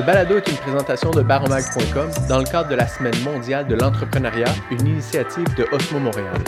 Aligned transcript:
Ce 0.00 0.06
balado 0.06 0.38
est 0.38 0.48
une 0.48 0.56
présentation 0.56 1.10
de 1.10 1.20
baromag.com 1.20 2.08
dans 2.26 2.38
le 2.38 2.44
cadre 2.44 2.70
de 2.70 2.74
la 2.74 2.88
Semaine 2.88 3.22
mondiale 3.22 3.68
de 3.68 3.74
l'entrepreneuriat, 3.74 4.48
une 4.70 4.86
initiative 4.86 5.44
de 5.58 5.66
Osmo 5.72 5.98
Montréal. 5.98 6.38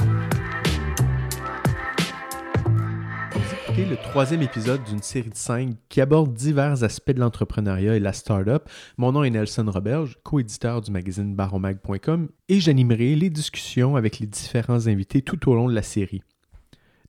Vous 3.33 3.55
écoutez 3.63 3.85
le 3.85 3.97
troisième 3.99 4.41
épisode 4.41 4.83
d'une 4.85 5.03
série 5.03 5.29
de 5.29 5.37
cinq 5.37 5.75
qui 5.91 6.01
aborde 6.01 6.33
divers 6.33 6.83
aspects 6.83 7.11
de 7.11 7.21
l'entrepreneuriat 7.21 7.95
et 7.95 8.01
la 8.01 8.15
start-up. 8.15 8.71
Mon 8.97 9.13
nom 9.13 9.23
est 9.23 9.29
Nelson 9.29 9.67
Roberge, 9.69 10.17
co-éditeur 10.23 10.81
du 10.81 10.91
magazine 10.91 11.35
baromag.com 11.35 12.31
et 12.49 12.59
j'animerai 12.59 13.15
les 13.17 13.29
discussions 13.29 13.97
avec 13.97 14.19
les 14.19 14.27
différents 14.27 14.87
invités 14.87 15.21
tout 15.21 15.51
au 15.51 15.55
long 15.55 15.69
de 15.69 15.75
la 15.75 15.83
série. 15.83 16.23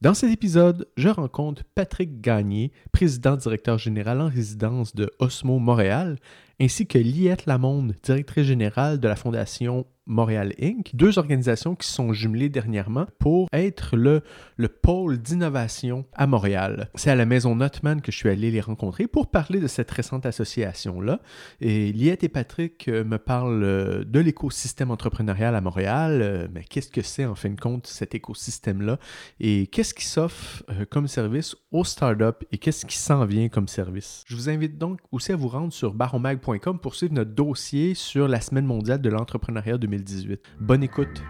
Dans 0.03 0.13
cet 0.13 0.31
épisode, 0.31 0.89
je 0.97 1.07
rencontre 1.07 1.63
Patrick 1.75 2.19
Gagné, 2.19 2.73
président-directeur 2.91 3.77
général 3.77 4.19
en 4.19 4.27
résidence 4.27 4.93
de 4.93 5.09
Osmo 5.19 5.59
Montréal, 5.59 6.17
ainsi 6.63 6.87
que 6.87 6.97
Liette 6.97 7.45
Lamonde, 7.45 7.93
directrice 8.03 8.45
générale 8.45 8.99
de 8.99 9.07
la 9.09 9.17
Fondation 9.17 9.85
Montréal 10.05 10.53
Inc., 10.61 10.91
deux 10.93 11.17
organisations 11.17 11.75
qui 11.75 11.87
sont 11.87 12.13
jumelées 12.13 12.49
dernièrement 12.49 13.05
pour 13.19 13.47
être 13.53 13.95
le, 13.95 14.21
le 14.57 14.67
pôle 14.67 15.17
d'innovation 15.17 16.05
à 16.13 16.27
Montréal. 16.27 16.89
C'est 16.95 17.09
à 17.09 17.15
la 17.15 17.25
maison 17.25 17.55
Notman 17.55 18.01
que 18.01 18.11
je 18.11 18.17
suis 18.17 18.29
allé 18.29 18.51
les 18.51 18.61
rencontrer 18.61 19.07
pour 19.07 19.27
parler 19.27 19.59
de 19.59 19.67
cette 19.67 19.89
récente 19.91 20.25
association-là. 20.25 21.19
Et 21.61 21.93
Liette 21.93 22.23
et 22.23 22.29
Patrick 22.29 22.87
euh, 22.87 23.03
me 23.03 23.17
parlent 23.17 23.63
euh, 23.63 24.03
de 24.03 24.19
l'écosystème 24.19 24.91
entrepreneurial 24.91 25.55
à 25.55 25.61
Montréal, 25.61 26.21
euh, 26.21 26.47
mais 26.53 26.63
qu'est-ce 26.63 26.89
que 26.89 27.01
c'est 27.01 27.25
en 27.25 27.35
fin 27.35 27.49
de 27.49 27.59
compte 27.59 27.87
cet 27.87 28.13
écosystème-là? 28.15 28.99
Et 29.39 29.67
qu'est-ce 29.67 29.93
qui 29.93 30.05
s'offre 30.05 30.63
comme 30.89 31.07
service 31.07 31.55
aux 31.71 31.83
startups 31.83 32.45
et 32.51 32.57
qu'est-ce 32.57 32.85
qui 32.85 32.97
s'en 32.97 33.25
vient 33.25 33.47
comme 33.47 33.67
service? 33.67 34.23
Je 34.27 34.35
vous 34.35 34.49
invite 34.49 34.77
donc 34.77 34.99
aussi 35.11 35.31
à 35.31 35.35
vous 35.35 35.47
rendre 35.47 35.71
sur 35.71 35.93
baromag.com 35.93 36.52
pour 36.59 36.93
suivre 36.93 37.13
notre 37.13 37.31
dossier 37.31 37.95
sur 37.95 38.27
la 38.27 38.39
Semaine 38.39 38.65
mondiale 38.65 39.01
de 39.01 39.09
l'entrepreneuriat 39.09 39.77
2018. 39.77 40.39
Bonne 40.59 40.83
écoute. 40.83 41.23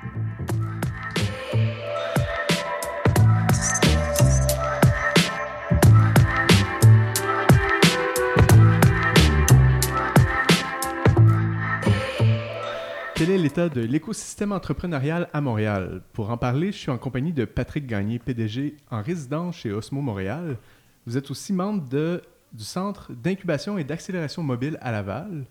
Quel 13.16 13.29
est 13.29 13.38
l'état 13.38 13.69
de 13.69 13.79
l'écosystème 13.79 14.51
entrepreneurial 14.51 15.29
à 15.31 15.39
Montréal? 15.39 16.01
Pour 16.11 16.31
en 16.31 16.38
parler, 16.38 16.73
je 16.73 16.77
suis 16.77 16.91
en 16.91 16.97
compagnie 16.97 17.31
de 17.31 17.45
Patrick 17.45 17.88
Gagné, 17.88 18.19
PDG 18.19 18.75
en 18.91 19.01
résidence 19.01 19.55
chez 19.55 19.71
Osmo 19.71 20.01
Montréal. 20.01 20.57
Vous 21.05 21.17
êtes 21.17 21.31
aussi 21.31 21.53
membre 21.53 21.88
de, 21.88 22.21
du 22.53 22.63
Centre 22.63 23.11
d'incubation 23.13 23.77
et 23.77 23.83
d'accélération 23.83 24.43
mobile 24.43 24.77
à 24.81 24.91
Laval 24.91 25.45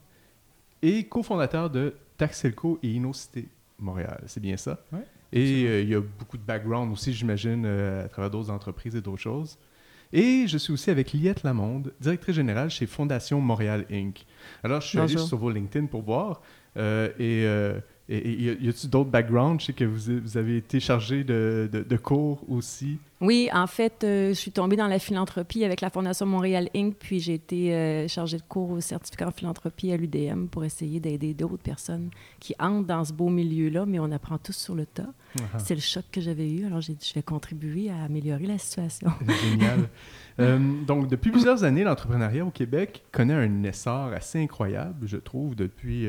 et 0.83 1.05
cofondateur 1.05 1.69
de 1.71 1.95
Taxelco 2.17 2.79
et 2.83 2.91
Innocité 2.93 3.49
Montréal. 3.79 4.23
C'est 4.27 4.41
bien 4.41 4.57
ça? 4.57 4.79
Oui. 4.93 5.01
Et 5.33 5.65
euh, 5.67 5.81
il 5.83 5.89
y 5.89 5.95
a 5.95 6.01
beaucoup 6.01 6.37
de 6.37 6.43
background 6.43 6.93
aussi, 6.93 7.13
j'imagine, 7.13 7.65
euh, 7.65 8.05
à 8.05 8.09
travers 8.09 8.31
d'autres 8.31 8.51
entreprises 8.51 8.95
et 8.95 9.01
d'autres 9.01 9.23
choses. 9.23 9.59
Et 10.13 10.47
je 10.47 10.59
suis 10.59 10.73
aussi 10.75 10.91
avec 10.91 11.13
Liette 11.15 11.43
Lamonde, 11.43 11.93
directrice 12.01 12.35
générale 12.37 12.69
chez 12.71 12.87
Fondation 12.87 13.41
Montréal 13.41 13.87
Inc. 13.91 14.27
Alors, 14.63 14.83
je 14.83 14.89
suis 14.89 14.99
allé 14.99 15.17
sur 15.17 15.39
vos 15.39 15.51
LinkedIn 15.51 15.87
pour 15.87 16.03
voir. 16.03 16.43
euh, 16.77 17.09
et 17.19 17.45
et- 18.09 18.19
et 18.19 18.43
y 18.63 18.69
a-t-il 18.69 18.91
d'autres 18.91 19.09
backgrounds? 19.11 19.61
Je 19.61 19.67
sais 19.67 19.73
que 19.73 19.85
vous, 19.85 20.21
vous 20.21 20.37
avez 20.37 20.59
été 20.59 20.81
chargé 20.81 21.25
de, 21.25 21.69
de- 21.73 21.83
de 21.83 21.97
cours 21.97 22.45
aussi. 22.51 22.99
Oui, 23.23 23.49
en 23.53 23.69
fait, 23.69 24.03
euh, 24.03 24.31
je 24.31 24.35
suis 24.35 24.51
tombée 24.51 24.75
dans 24.75 24.89
la 24.89 24.99
philanthropie 24.99 25.65
avec 25.65 25.81
la 25.81 25.91
Fondation 25.91 26.27
Montréal 26.27 26.69
Inc., 26.75 26.97
puis 26.99 27.21
j'ai 27.21 27.35
été 27.35 27.73
euh, 27.73 28.09
chargée 28.09 28.37
de 28.37 28.43
cours 28.43 28.71
au 28.71 28.81
certificat 28.81 29.29
en 29.29 29.31
philanthropie 29.31 29.93
à 29.93 29.97
l'UDM 29.97 30.47
pour 30.47 30.65
essayer 30.65 30.99
d'aider 30.99 31.33
d'autres 31.33 31.63
personnes 31.63 32.11
qui 32.41 32.53
entrent 32.59 32.89
dans 32.89 33.05
ce 33.05 33.13
beau 33.13 33.29
milieu-là, 33.29 33.87
mais 33.87 34.01
on 34.01 34.11
apprend 34.11 34.39
tous 34.39 34.57
sur 34.57 34.75
le 34.75 34.87
tas. 34.87 35.07
C'est 35.59 35.77
le 35.77 35.81
choc 35.81 36.05
que 36.11 36.21
j'avais 36.21 36.51
eu, 36.51 36.67
alors 36.67 36.81
j'ai 36.81 36.95
dit, 36.95 37.09
je 37.09 37.15
vais 37.15 37.23
contribuer 37.23 37.91
à 37.91 38.03
améliorer 38.03 38.47
la 38.47 38.59
situation. 38.59 39.09
Génial. 39.51 39.89
Euh, 40.41 40.59
donc, 40.85 41.09
depuis 41.09 41.31
plusieurs 41.31 41.63
années, 41.63 41.85
l'entrepreneuriat 41.85 42.45
au 42.45 42.51
Québec 42.51 43.05
connaît 43.13 43.35
un 43.35 43.63
essor 43.63 44.13
assez 44.13 44.43
incroyable, 44.43 45.07
je 45.07 45.17
trouve, 45.17 45.55
depuis, 45.55 46.09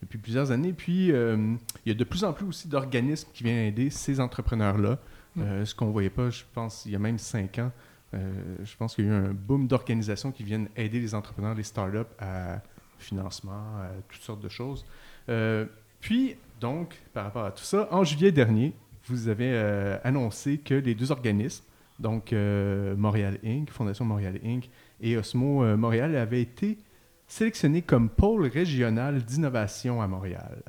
depuis 0.00 0.18
plusieurs 0.18 0.50
années. 0.50 0.72
Puis, 0.72 1.08
il 1.08 1.58
y 1.84 1.90
a 1.90 1.94
de 1.94 2.04
plus 2.04 2.24
en 2.24 2.32
plus 2.32 2.46
aussi 2.46 2.68
d'organismes 2.68 3.28
qui 3.34 3.44
viennent 3.44 3.66
aider 3.66 3.90
ces 3.90 4.18
entrepreneurs-là. 4.18 4.98
Euh, 5.38 5.64
ce 5.64 5.74
qu'on 5.74 5.86
ne 5.86 5.92
voyait 5.92 6.10
pas, 6.10 6.30
je 6.30 6.42
pense, 6.54 6.84
il 6.86 6.92
y 6.92 6.96
a 6.96 6.98
même 6.98 7.18
cinq 7.18 7.58
ans. 7.58 7.70
Euh, 8.14 8.32
je 8.64 8.76
pense 8.76 8.94
qu'il 8.94 9.04
y 9.04 9.08
a 9.08 9.10
eu 9.10 9.14
un 9.14 9.34
boom 9.34 9.66
d'organisations 9.66 10.32
qui 10.32 10.42
viennent 10.42 10.68
aider 10.76 11.00
les 11.00 11.14
entrepreneurs, 11.14 11.54
les 11.54 11.62
startups 11.62 12.10
à 12.18 12.60
financement, 12.98 13.52
à 13.52 13.90
toutes 14.08 14.22
sortes 14.22 14.40
de 14.40 14.48
choses. 14.48 14.84
Euh, 15.28 15.66
puis, 16.00 16.36
donc, 16.60 16.96
par 17.12 17.24
rapport 17.24 17.44
à 17.44 17.50
tout 17.50 17.64
ça, 17.64 17.88
en 17.90 18.04
juillet 18.04 18.32
dernier, 18.32 18.72
vous 19.06 19.28
avez 19.28 19.56
annoncé 20.04 20.58
que 20.58 20.74
les 20.74 20.94
deux 20.94 21.12
organismes, 21.12 21.64
donc 21.98 22.32
Montréal 22.32 23.38
Inc., 23.44 23.70
Fondation 23.70 24.04
Montréal 24.04 24.38
Inc. 24.44 24.68
et 25.00 25.16
Osmo 25.16 25.76
Montréal 25.76 26.14
avaient 26.16 26.42
été 26.42 26.78
sélectionnés 27.26 27.82
comme 27.82 28.10
pôle 28.10 28.46
régional 28.46 29.22
d'innovation 29.22 30.02
à 30.02 30.06
Montréal. 30.08 30.62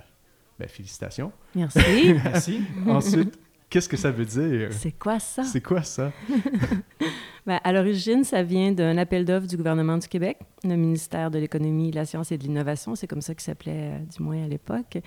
Ben, 0.60 0.68
félicitations. 0.68 1.32
Merci. 1.56 1.80
Merci. 2.24 2.62
Ensuite, 2.86 3.40
qu'est-ce 3.70 3.90
que 3.90 3.98
ça 3.98 4.12
veut 4.12 4.26
dire? 4.26 4.70
C'est 4.72 4.92
quoi 4.92 5.20
ça? 5.20 5.44
C'est 5.44 5.62
quoi 5.62 5.84
ça? 5.84 6.12
Ben, 7.50 7.60
à 7.64 7.74
l'origine, 7.74 8.24
ça 8.24 8.44
vient 8.44 8.72
d'un 8.74 8.96
appel 9.00 9.26
d'offres 9.26 9.48
du 9.48 9.58
gouvernement 9.58 9.98
du 9.98 10.08
Québec, 10.08 10.38
le 10.64 10.76
ministère 10.76 11.32
de 11.32 11.40
l'Économie, 11.40 11.90
de 11.90 11.96
la 11.96 12.06
Science 12.06 12.32
et 12.32 12.38
de 12.38 12.44
l'Innovation, 12.44 12.94
c'est 12.94 13.08
comme 13.08 13.22
ça 13.22 13.34
qu'il 13.34 13.42
s'appelait, 13.42 13.94
euh, 13.94 14.00
du 14.00 14.22
moins 14.22 14.44
à 14.44 14.48
l'époque, 14.48 15.00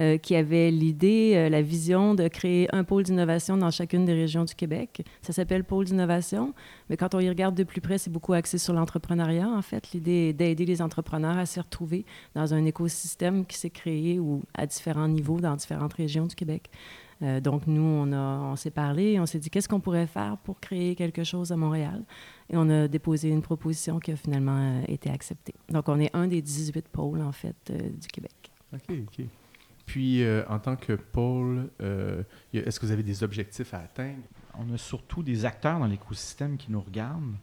euh, 0.00 0.18
qui 0.18 0.34
avait 0.34 0.72
l'idée, 0.72 1.34
euh, 1.36 1.48
la 1.48 1.62
vision 1.62 2.14
de 2.14 2.26
créer 2.26 2.66
un 2.74 2.82
pôle 2.82 3.04
d'innovation 3.04 3.56
dans 3.56 3.70
chacune 3.70 4.06
des 4.06 4.14
régions 4.14 4.44
du 4.44 4.56
Québec. 4.56 5.04
Ça 5.22 5.32
s'appelle 5.32 5.62
pôle 5.62 5.84
d'innovation, 5.84 6.52
mais 6.90 6.96
quand 6.96 7.14
on 7.14 7.20
y 7.20 7.28
regarde 7.28 7.54
de 7.54 7.62
plus 7.62 7.80
près, 7.80 7.98
c'est 7.98 8.10
beaucoup 8.10 8.32
axé 8.32 8.58
sur 8.58 8.72
l'entrepreneuriat, 8.72 9.48
en 9.48 9.62
fait. 9.62 9.92
L'idée 9.92 10.30
est 10.30 10.32
d'aider 10.32 10.64
les 10.64 10.82
entrepreneurs 10.82 11.38
à 11.38 11.46
se 11.46 11.60
retrouver 11.60 12.06
dans 12.34 12.54
un 12.54 12.64
écosystème 12.64 13.46
qui 13.46 13.56
s'est 13.56 13.70
créé 13.70 14.18
ou 14.18 14.42
à 14.54 14.66
différents 14.66 15.06
niveaux 15.06 15.38
dans 15.38 15.54
différentes 15.54 15.92
régions 15.92 16.26
du 16.26 16.34
Québec. 16.34 16.70
Euh, 17.24 17.40
donc, 17.40 17.66
nous, 17.66 17.82
on, 17.82 18.54
s'est 18.56 18.70
parlé 18.70 19.12
et 19.12 19.20
on 19.20 19.26
s'est 19.26 19.38
dit 19.38 19.50
qu'est-ce 19.50 19.68
qu'on 19.68 19.80
pourrait 19.80 20.06
faire 20.06 20.36
pour 20.44 20.60
créer 20.60 20.94
quelque 20.94 21.24
chose 21.24 21.50
à 21.52 21.56
Montréal? 21.56 22.04
Et 22.50 22.56
on 22.56 22.68
a 22.68 22.86
déposé 22.86 23.30
une 23.30 23.42
proposition 23.42 23.98
qui 23.98 24.12
a 24.12 24.16
finalement 24.16 24.58
euh, 24.58 24.82
été 24.88 25.10
acceptée. 25.10 25.54
Donc, 25.70 25.88
on 25.88 25.98
est 25.98 26.14
un 26.14 26.26
des 26.28 26.42
18 26.42 26.86
pôles, 26.88 27.22
en 27.22 27.32
fait, 27.32 27.56
euh, 27.70 27.78
du 27.90 28.06
Québec. 28.08 28.52
OK, 28.72 28.82
OK. 28.90 29.24
Puis, 29.86 30.22
euh, 30.22 30.42
en 30.48 30.58
tant 30.58 30.76
que 30.76 30.92
pôle, 30.92 31.70
euh, 31.82 32.22
est-ce 32.52 32.78
que 32.78 32.86
vous 32.86 32.92
avez 32.92 33.02
des 33.02 33.22
objectifs 33.22 33.72
à 33.74 33.78
atteindre? 33.80 34.22
On 34.58 34.72
a 34.72 34.78
surtout 34.78 35.22
des 35.22 35.44
acteurs 35.44 35.78
dans 35.78 35.86
l'écosystème 35.86 36.56
qui 36.56 36.70
nous 36.70 36.80
regardent 36.80 37.34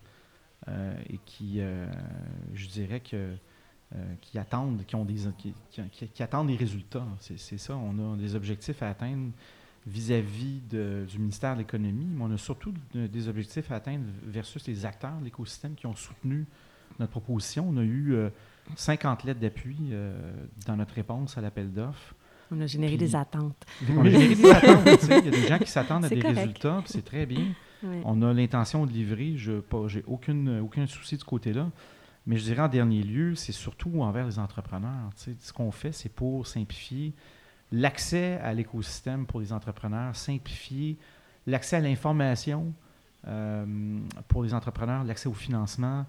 euh, 0.67 0.93
et 1.09 1.17
qui, 1.25 1.55
euh, 1.59 1.87
je 2.53 2.67
dirais 2.67 2.99
que, 2.99 3.35
euh, 3.95 4.13
qui 4.21 4.37
attendent, 4.37 4.85
qui 4.85 4.95
ont 4.95 5.05
des, 5.05 5.15
qui, 5.37 5.53
qui- 5.71 6.07
qui 6.07 6.23
attendent 6.23 6.47
des 6.47 6.55
résultats. 6.55 7.05
C'est 7.19 7.37
c'est 7.39 7.57
ça. 7.57 7.75
On 7.75 8.13
a 8.13 8.17
des 8.17 8.35
objectifs 8.35 8.81
à 8.83 8.89
atteindre 8.89 9.31
vis-à-vis 9.87 10.61
du 10.69 11.17
ministère 11.19 11.53
de 11.55 11.59
l'économie, 11.59 12.07
mais 12.09 12.23
on 12.23 12.31
a 12.31 12.37
surtout 12.37 12.73
de- 12.93 13.07
des 13.07 13.27
objectifs 13.27 13.71
à 13.71 13.75
atteindre 13.75 14.05
versus 14.23 14.65
les 14.67 14.85
acteurs 14.85 15.17
de 15.19 15.23
l'écosystème 15.25 15.73
qui 15.75 15.87
ont 15.87 15.95
soutenu 15.95 16.45
notre 16.99 17.11
proposition. 17.11 17.67
On 17.69 17.77
a 17.77 17.81
eu 17.83 18.13
euh, 18.13 18.29
50 18.75 19.23
lettres 19.23 19.39
d'appui 19.39 19.77
euh, 19.91 20.13
dans 20.67 20.75
notre 20.75 20.93
réponse 20.93 21.37
à 21.37 21.41
l'appel 21.41 21.71
d'offres. 21.71 22.13
On 22.51 22.59
a 22.61 22.67
généré 22.67 22.97
Puis- 22.97 23.07
des 23.07 23.15
attentes. 23.15 23.65
On 23.89 24.05
a 24.05 24.09
généré 24.09 24.35
des 24.35 24.49
attentes. 24.51 25.03
Il 25.03 25.09
y 25.09 25.13
a 25.13 25.21
des 25.31 25.47
gens 25.47 25.57
qui 25.57 25.71
s'attendent 25.71 26.05
à 26.05 26.09
des 26.09 26.19
correct. 26.19 26.37
résultats, 26.37 26.79
puis 26.83 26.91
c'est 26.93 27.05
très 27.05 27.25
bien. 27.25 27.45
On 28.05 28.21
a 28.21 28.31
l'intention 28.33 28.85
de 28.85 28.91
livrer. 28.91 29.33
Je 29.37 29.53
aucune, 30.05 30.59
aucun 30.59 30.85
souci 30.85 31.15
de 31.15 31.21
ce 31.21 31.25
côté-là. 31.25 31.71
Mais 32.27 32.37
je 32.37 32.43
dirais 32.43 32.61
en 32.61 32.67
dernier 32.67 33.01
lieu, 33.01 33.33
c'est 33.33 33.51
surtout 33.53 34.03
envers 34.03 34.27
les 34.27 34.37
entrepreneurs. 34.37 35.09
Ce 35.15 35.51
qu'on 35.51 35.71
fait, 35.71 35.91
c'est 35.91 36.09
pour 36.13 36.45
simplifier 36.45 37.13
l'accès 37.71 38.39
à 38.43 38.53
l'écosystème 38.53 39.25
pour 39.25 39.39
les 39.39 39.53
entrepreneurs, 39.53 40.15
simplifier 40.15 40.97
l'accès 41.47 41.77
à 41.77 41.79
l'information 41.79 42.73
euh, 43.27 43.99
pour 44.27 44.43
les 44.43 44.53
entrepreneurs, 44.53 45.03
l'accès 45.03 45.29
au 45.29 45.33
financement, 45.33 46.05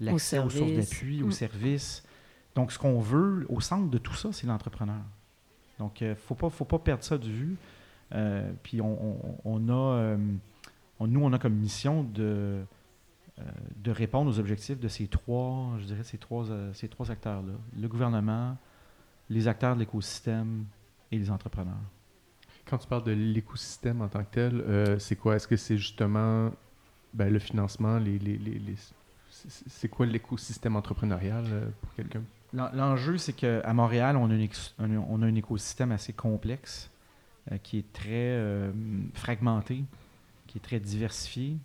l'accès 0.00 0.38
aux, 0.38 0.50
sources 0.50 0.72
d'appui, 0.72 1.22
aux 1.22 1.28
Mm. 1.28 1.32
services. 1.32 2.04
Donc, 2.54 2.72
ce 2.72 2.78
qu'on 2.78 3.00
veut, 3.00 3.46
au 3.48 3.60
centre 3.60 3.88
de 3.90 3.98
tout 3.98 4.14
ça, 4.14 4.32
c'est 4.32 4.46
l'entrepreneur. 4.46 5.02
Donc, 5.78 6.00
il 6.00 6.08
ne 6.08 6.14
faut 6.14 6.34
pas, 6.34 6.48
faut 6.50 6.64
pas 6.64 6.78
perdre 6.78 7.04
ça 7.04 7.18
de 7.18 7.26
vue. 7.28 7.56
Euh, 8.14 8.50
puis, 8.62 8.80
on, 8.80 9.16
on- 9.22 9.38
on 9.44 9.68
a, 9.68 9.96
euh, 9.98 10.16
on- 11.00 11.06
nous, 11.06 11.20
on 11.22 11.32
a 11.32 11.38
comme 11.38 11.54
mission 11.54 12.02
de, 12.02 12.64
euh, 13.38 13.42
de 13.76 13.90
répondre 13.90 14.30
aux 14.30 14.38
objectifs 14.38 14.80
de 14.80 14.88
ces 14.88 15.06
trois, 15.06 15.72
je 15.80 15.84
dirais, 15.84 16.02
ces 16.04 16.18
trois, 16.18 16.50
euh, 16.50 16.72
ces 16.72 16.88
trois 16.88 17.10
acteurs-là. 17.10 17.52
Le 17.78 17.88
gouvernement, 17.88 18.56
les 19.28 19.48
acteurs 19.48 19.74
de 19.74 19.80
l'écosystème 19.80 20.64
et 21.12 21.18
les 21.18 21.30
entrepreneurs. 21.30 21.74
Quand 22.64 22.78
tu 22.78 22.88
parles 22.88 23.04
de 23.04 23.12
l'écosystème 23.12 24.02
en 24.02 24.08
tant 24.08 24.24
que 24.24 24.32
tel, 24.32 24.60
euh, 24.60 24.98
c'est 24.98 25.16
quoi? 25.16 25.36
Est-ce 25.36 25.46
que 25.46 25.56
c'est 25.56 25.76
justement 25.78 26.50
ben, 27.14 27.32
le 27.32 27.38
financement, 27.38 27.98
les, 27.98 28.18
les- 28.18 28.38
les- 28.38 28.58
les- 28.58 28.74
c'est- 29.30 29.88
quoi 29.88 30.06
l'écosystème 30.06 30.76
entrepreneurial 30.76 31.44
euh, 31.48 31.68
pour 31.80 31.94
quelqu'un? 31.94 32.22
L'enjeu, 32.52 33.18
c'est 33.18 33.34
qu'à 33.34 33.72
Montréal, 33.72 34.16
on 34.16 34.30
a, 34.30 34.34
un, 34.34 34.96
on 35.08 35.22
a 35.22 35.26
un 35.26 35.34
écosystème 35.34 35.92
assez 35.92 36.12
complexe 36.12 36.90
euh, 37.52 37.58
qui 37.58 37.78
est 37.78 37.92
très 37.92 38.08
euh, 38.12 38.72
fragmenté, 39.14 39.84
qui 40.46 40.58
est 40.58 40.60
très 40.60 40.80
diversifié. 40.80 41.56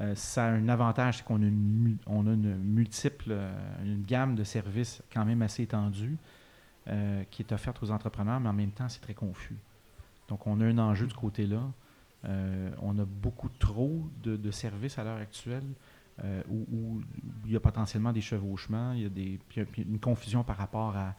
Euh, 0.00 0.14
ça 0.14 0.46
a 0.46 0.48
un 0.50 0.68
avantage, 0.68 1.18
c'est 1.18 1.24
qu'on 1.24 1.42
a 1.42 1.46
une, 1.46 1.96
on 2.06 2.26
a 2.26 2.32
une 2.32 2.56
multiple, 2.56 3.34
une 3.84 4.02
gamme 4.02 4.34
de 4.34 4.42
services 4.44 5.02
quand 5.12 5.24
même 5.24 5.42
assez 5.42 5.62
étendue 5.62 6.16
qui 7.30 7.42
est 7.42 7.52
offerte 7.52 7.82
aux 7.82 7.90
entrepreneurs, 7.90 8.40
mais 8.40 8.48
en 8.48 8.54
même 8.54 8.72
temps, 8.72 8.88
c'est 8.88 9.00
très 9.00 9.14
confus. 9.14 9.56
Donc, 10.28 10.46
on 10.46 10.60
a 10.60 10.64
un 10.64 10.78
enjeu 10.78 11.08
ce 11.08 11.14
côté-là. 11.14 11.62
on 12.80 12.98
a 12.98 13.04
beaucoup 13.04 13.48
trop 13.58 14.02
de, 14.22 14.50
services 14.50 14.98
à 14.98 15.04
l'heure 15.04 15.18
actuelle 15.18 15.64
où, 16.48 17.00
il 17.44 17.52
y 17.52 17.56
a 17.56 17.60
potentiellement 17.60 18.12
des 18.12 18.20
chevauchements, 18.20 18.92
il 18.92 19.02
y 19.02 19.06
a, 19.06 19.08
des, 19.08 19.38
une 19.78 20.00
confusion 20.00 20.42
par 20.42 20.56
rapport 20.56 20.96
à, 20.96 21.14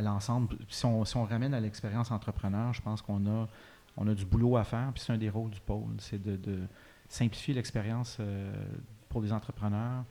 l'ensemble. 0.00 0.56
Si 0.68 0.86
on, 0.86 1.24
ramène 1.24 1.54
à 1.54 1.60
l'expérience 1.60 2.10
entrepreneur, 2.10 2.72
je 2.72 2.82
pense 2.82 3.02
qu'on 3.02 3.26
a, 3.26 4.14
du 4.14 4.24
boulot 4.24 4.56
à 4.56 4.64
faire. 4.64 4.90
Puis 4.92 5.02
c'est 5.04 5.12
un 5.12 5.18
des 5.18 5.30
rôles 5.30 5.50
du 5.50 5.60
pôle, 5.60 5.94
c'est 5.98 6.22
de, 6.22 6.66
simplifier 7.08 7.54
l'expérience 7.54 8.16
euh, 8.20 8.52
pour 9.08 9.22
les 9.22 9.32
entrepreneurs, 9.32 10.04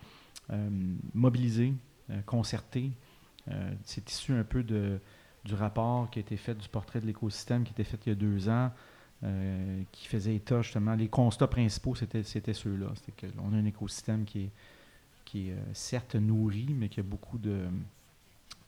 euh, 0.51 0.69
mobiliser, 1.13 1.73
euh, 2.09 2.21
concerter. 2.25 2.91
C'est 3.83 4.09
issu 4.09 4.33
un 4.33 4.43
peu 4.43 4.63
de, 4.63 4.99
du 5.45 5.53
rapport 5.53 6.09
qui 6.09 6.19
a 6.19 6.21
été 6.21 6.37
fait 6.37 6.55
du 6.55 6.69
portrait 6.69 7.01
de 7.01 7.05
l'écosystème 7.05 7.63
qui 7.63 7.69
a 7.69 7.73
été 7.73 7.83
fait 7.83 7.99
il 8.05 8.09
y 8.09 8.11
a 8.11 8.15
deux 8.15 8.49
ans. 8.49 8.71
qui 9.91 10.07
faisait 10.07 10.35
état 10.35 10.61
justement, 10.61 10.95
les 10.95 11.07
constats 11.07 11.47
principaux, 11.47 11.95
c'était, 11.95 12.23
c'était 12.23 12.53
ceux-là. 12.53 12.87
C'était 12.95 13.27
qu'on 13.27 13.53
a 13.53 13.57
un 13.57 13.65
écosystème 13.65 14.25
qui 14.25 14.43
est, 14.43 14.51
qui 15.25 15.49
est 15.49 15.55
certes 15.73 16.15
nourri, 16.15 16.75
mais 16.77 16.89
qui 16.89 16.99
a 16.99 17.03
beaucoup 17.03 17.37
de, 17.37 17.67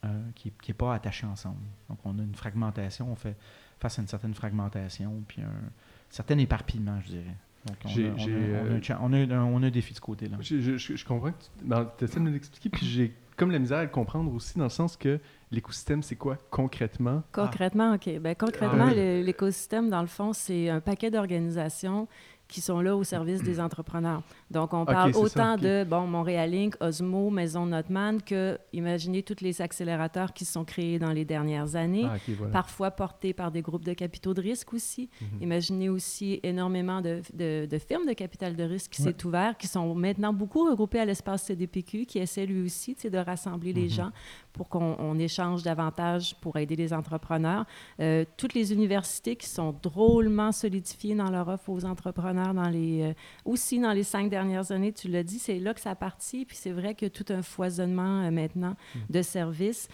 euh, 0.06 0.22
qui 0.36 0.52
n'est 0.68 0.74
pas 0.74 0.94
attaché 0.94 1.26
ensemble. 1.26 1.62
Donc, 1.90 1.98
on 2.06 2.20
a 2.20 2.22
une 2.22 2.36
fragmentation, 2.36 3.12
on 3.12 3.16
fait 3.16 3.36
face 3.80 3.98
à 3.98 4.02
une 4.02 4.08
certaine 4.08 4.34
fragmentation, 4.34 5.24
puis 5.28 5.42
un 5.42 5.72
certain 6.10 6.38
éparpillement, 6.38 7.00
je 7.02 7.12
dirais. 7.12 7.36
Donc, 7.66 7.78
on, 7.86 9.14
a, 9.14 9.66
un, 9.66 9.70
défi 9.72 9.94
de 9.94 9.96
ce 9.96 10.02
côté-là. 10.02 10.38
Je, 10.42 11.06
comprends 11.06 11.32
que 11.32 11.98
tu 11.98 12.06
essaies 12.06 12.20
de 12.20 12.26
me 12.26 12.30
l'expliquer, 12.30 12.70
puis 12.70 12.86
j'ai 12.86 13.14
comme 13.36 13.52
la 13.52 13.60
misère 13.60 13.80
à 13.80 13.84
le 13.84 13.90
comprendre 13.90 14.34
aussi, 14.34 14.58
dans 14.58 14.66
le 14.66 14.70
sens 14.70 14.98
que 14.98 15.20
l'écosystème, 15.52 16.04
c'est 16.04 16.16
quoi 16.16 16.38
concrètement? 16.50 17.24
Concrètement, 17.32 17.94
OK. 17.94 18.10
Ben, 18.20 18.36
concrètement, 18.36 18.88
ah 18.90 18.94
l'écosystème, 18.94 19.90
dans 19.90 20.02
le 20.02 20.08
fond, 20.08 20.34
c'est 20.34 20.70
un 20.70 20.80
paquet 20.80 21.12
d'organisations 21.12 22.08
qui 22.48 22.62
sont 22.62 22.80
là 22.80 22.96
au 22.96 23.04
service 23.04 23.42
des 23.44 23.60
entrepreneurs. 23.60 24.22
Donc, 24.52 24.74
on 24.74 24.86
parle 24.86 25.12
autant 25.16 25.58
de, 25.58 25.84
bon, 25.84 26.06
Montréal 26.06 26.54
Inc., 26.54 26.76
Osmo, 26.80 27.32
Maison 27.32 27.66
Notman, 27.66 28.22
que, 28.22 28.60
imaginez 28.74 29.24
tous 29.24 29.42
les 29.42 29.62
accélérateurs 29.62 30.34
qui 30.34 30.46
se 30.46 30.54
sont 30.54 30.64
créés 30.64 31.00
dans 31.00 31.12
les 31.12 31.26
dernières 31.26 31.76
années, 31.76 32.06
ah, 32.08 32.18
parfois 32.52 32.92
portés 32.92 33.34
par 33.34 33.52
des 33.52 33.64
groupes 33.64 33.84
de 33.84 33.94
capitaux 33.94 34.36
de 34.36 34.42
risque 34.42 34.74
aussi. 34.74 35.10
Mhm. 35.20 35.28
Imaginez 35.42 35.90
aussi 35.90 36.40
énormément 36.44 37.02
de, 37.02 37.22
de, 37.34 37.78
firmes 37.80 38.06
de 38.06 38.14
capital 38.14 38.56
de 38.56 38.64
risque 38.64 38.92
qui 38.92 39.02
s'est 39.02 39.26
ouvert, 39.26 39.58
qui 39.58 39.68
sont 39.68 39.96
maintenant 39.96 40.32
beaucoup 40.32 40.70
regroupées 40.70 41.00
à 41.00 41.06
l'espace 41.06 41.44
CDPQ, 41.44 42.06
qui 42.06 42.20
essaie 42.20 42.46
lui 42.46 42.64
aussi 42.64 42.96
de 43.04 43.18
rassembler 43.18 43.74
les 43.74 43.84
mhm. 43.84 43.90
gens 43.90 44.12
pour 44.54 44.70
qu'on 44.70 45.20
échange 45.20 45.64
davantage 45.64 46.36
pour 46.40 46.56
aider 46.58 46.76
les 46.76 46.94
entrepreneurs. 46.94 47.66
Euh, 48.00 48.24
toutes 48.38 48.54
les 48.54 48.72
universités 48.72 49.36
qui 49.36 49.48
sont 49.48 49.76
drôlement 49.82 50.52
solidifiées 50.52 51.16
dans 51.16 51.30
leur 51.30 51.50
offre 51.50 51.70
aux 51.70 51.84
entrepreneurs 51.84 52.54
dans 52.54 52.70
les, 52.70 53.02
euh, 53.02 53.14
aussi 53.44 53.80
dans 53.80 53.92
les 53.92 54.04
cinq 54.04 54.30
dernières 54.30 54.45
années, 54.72 54.94
tu 54.94 55.08
l'as 55.08 55.24
dit, 55.24 55.40
c'est 55.40 55.60
là 55.60 55.74
que 55.74 55.80
ça 55.80 55.92
a 55.92 55.96
parti. 55.96 56.46
Puis 56.46 56.58
c'est 56.58 56.72
vrai 56.72 56.96
qu'il 56.96 57.08
y 57.08 57.12
a 57.12 57.24
tout 57.24 57.32
un 57.34 57.42
foisonnement 57.42 58.22
euh, 58.22 58.32
maintenant 58.32 58.76
mm. 58.96 59.00
de 59.10 59.22
services, 59.22 59.88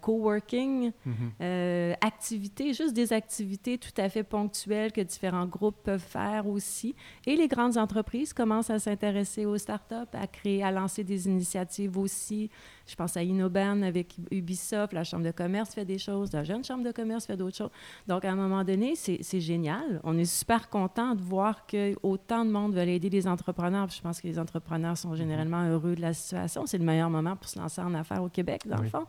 coworking, 0.00 0.92
mm-hmm. 1.06 1.96
activités, 2.00 2.74
juste 2.74 2.94
des 2.94 3.12
activités 3.12 3.78
tout 3.78 3.92
à 3.96 4.08
fait 4.08 4.22
ponctuelles 4.22 4.92
que 4.92 5.00
différents 5.00 5.46
groupes 5.46 5.82
peuvent 5.82 6.00
faire 6.00 6.46
aussi. 6.46 6.94
Et 7.26 7.36
les 7.36 7.48
grandes 7.48 7.76
entreprises 7.76 8.32
commencent 8.32 8.70
à 8.70 8.78
s'intéresser 8.78 9.46
aux 9.46 9.58
startups, 9.58 9.94
à 10.12 10.26
créer, 10.26 10.62
à 10.62 10.70
lancer 10.70 11.04
des 11.04 11.26
initiatives 11.26 11.98
aussi. 11.98 12.50
Je 12.88 12.96
pense 12.96 13.16
à 13.16 13.22
Innoban 13.22 13.82
avec 13.82 14.16
Ubisoft, 14.30 14.94
la 14.94 15.04
Chambre 15.04 15.24
de 15.24 15.30
commerce 15.30 15.74
fait 15.74 15.84
des 15.84 15.98
choses, 15.98 16.32
la 16.32 16.42
jeune 16.42 16.64
Chambre 16.64 16.82
de 16.82 16.90
commerce 16.90 17.26
fait 17.26 17.36
d'autres 17.36 17.56
choses. 17.56 17.70
Donc, 18.06 18.24
à 18.24 18.32
un 18.32 18.34
moment 18.34 18.64
donné, 18.64 18.94
c'est 18.96 19.40
génial. 19.40 20.00
On 20.04 20.16
est 20.16 20.24
super 20.24 20.70
content 20.70 21.14
de 21.14 21.20
voir 21.20 21.66
que 21.66 21.94
autant 22.02 22.44
de 22.44 22.50
monde 22.50 22.74
veut 22.74 22.88
aider 22.88 23.10
les 23.10 23.28
entrepreneurs. 23.28 23.88
je 23.90 24.00
pense 24.00 24.20
que 24.20 24.26
les 24.26 24.38
entrepreneurs 24.38 24.96
sont 24.96 25.14
généralement 25.14 25.64
heureux 25.68 25.94
de 25.94 26.00
la 26.00 26.14
situation. 26.14 26.64
C'est 26.66 26.78
le 26.78 26.84
meilleur 26.84 27.10
moment 27.10 27.36
pour 27.36 27.48
se 27.48 27.58
lancer 27.58 27.82
en 27.82 27.92
affaires 27.94 28.22
au 28.22 28.28
Québec, 28.28 28.62
dans 28.66 28.80
le 28.80 28.88
fond, 28.88 29.04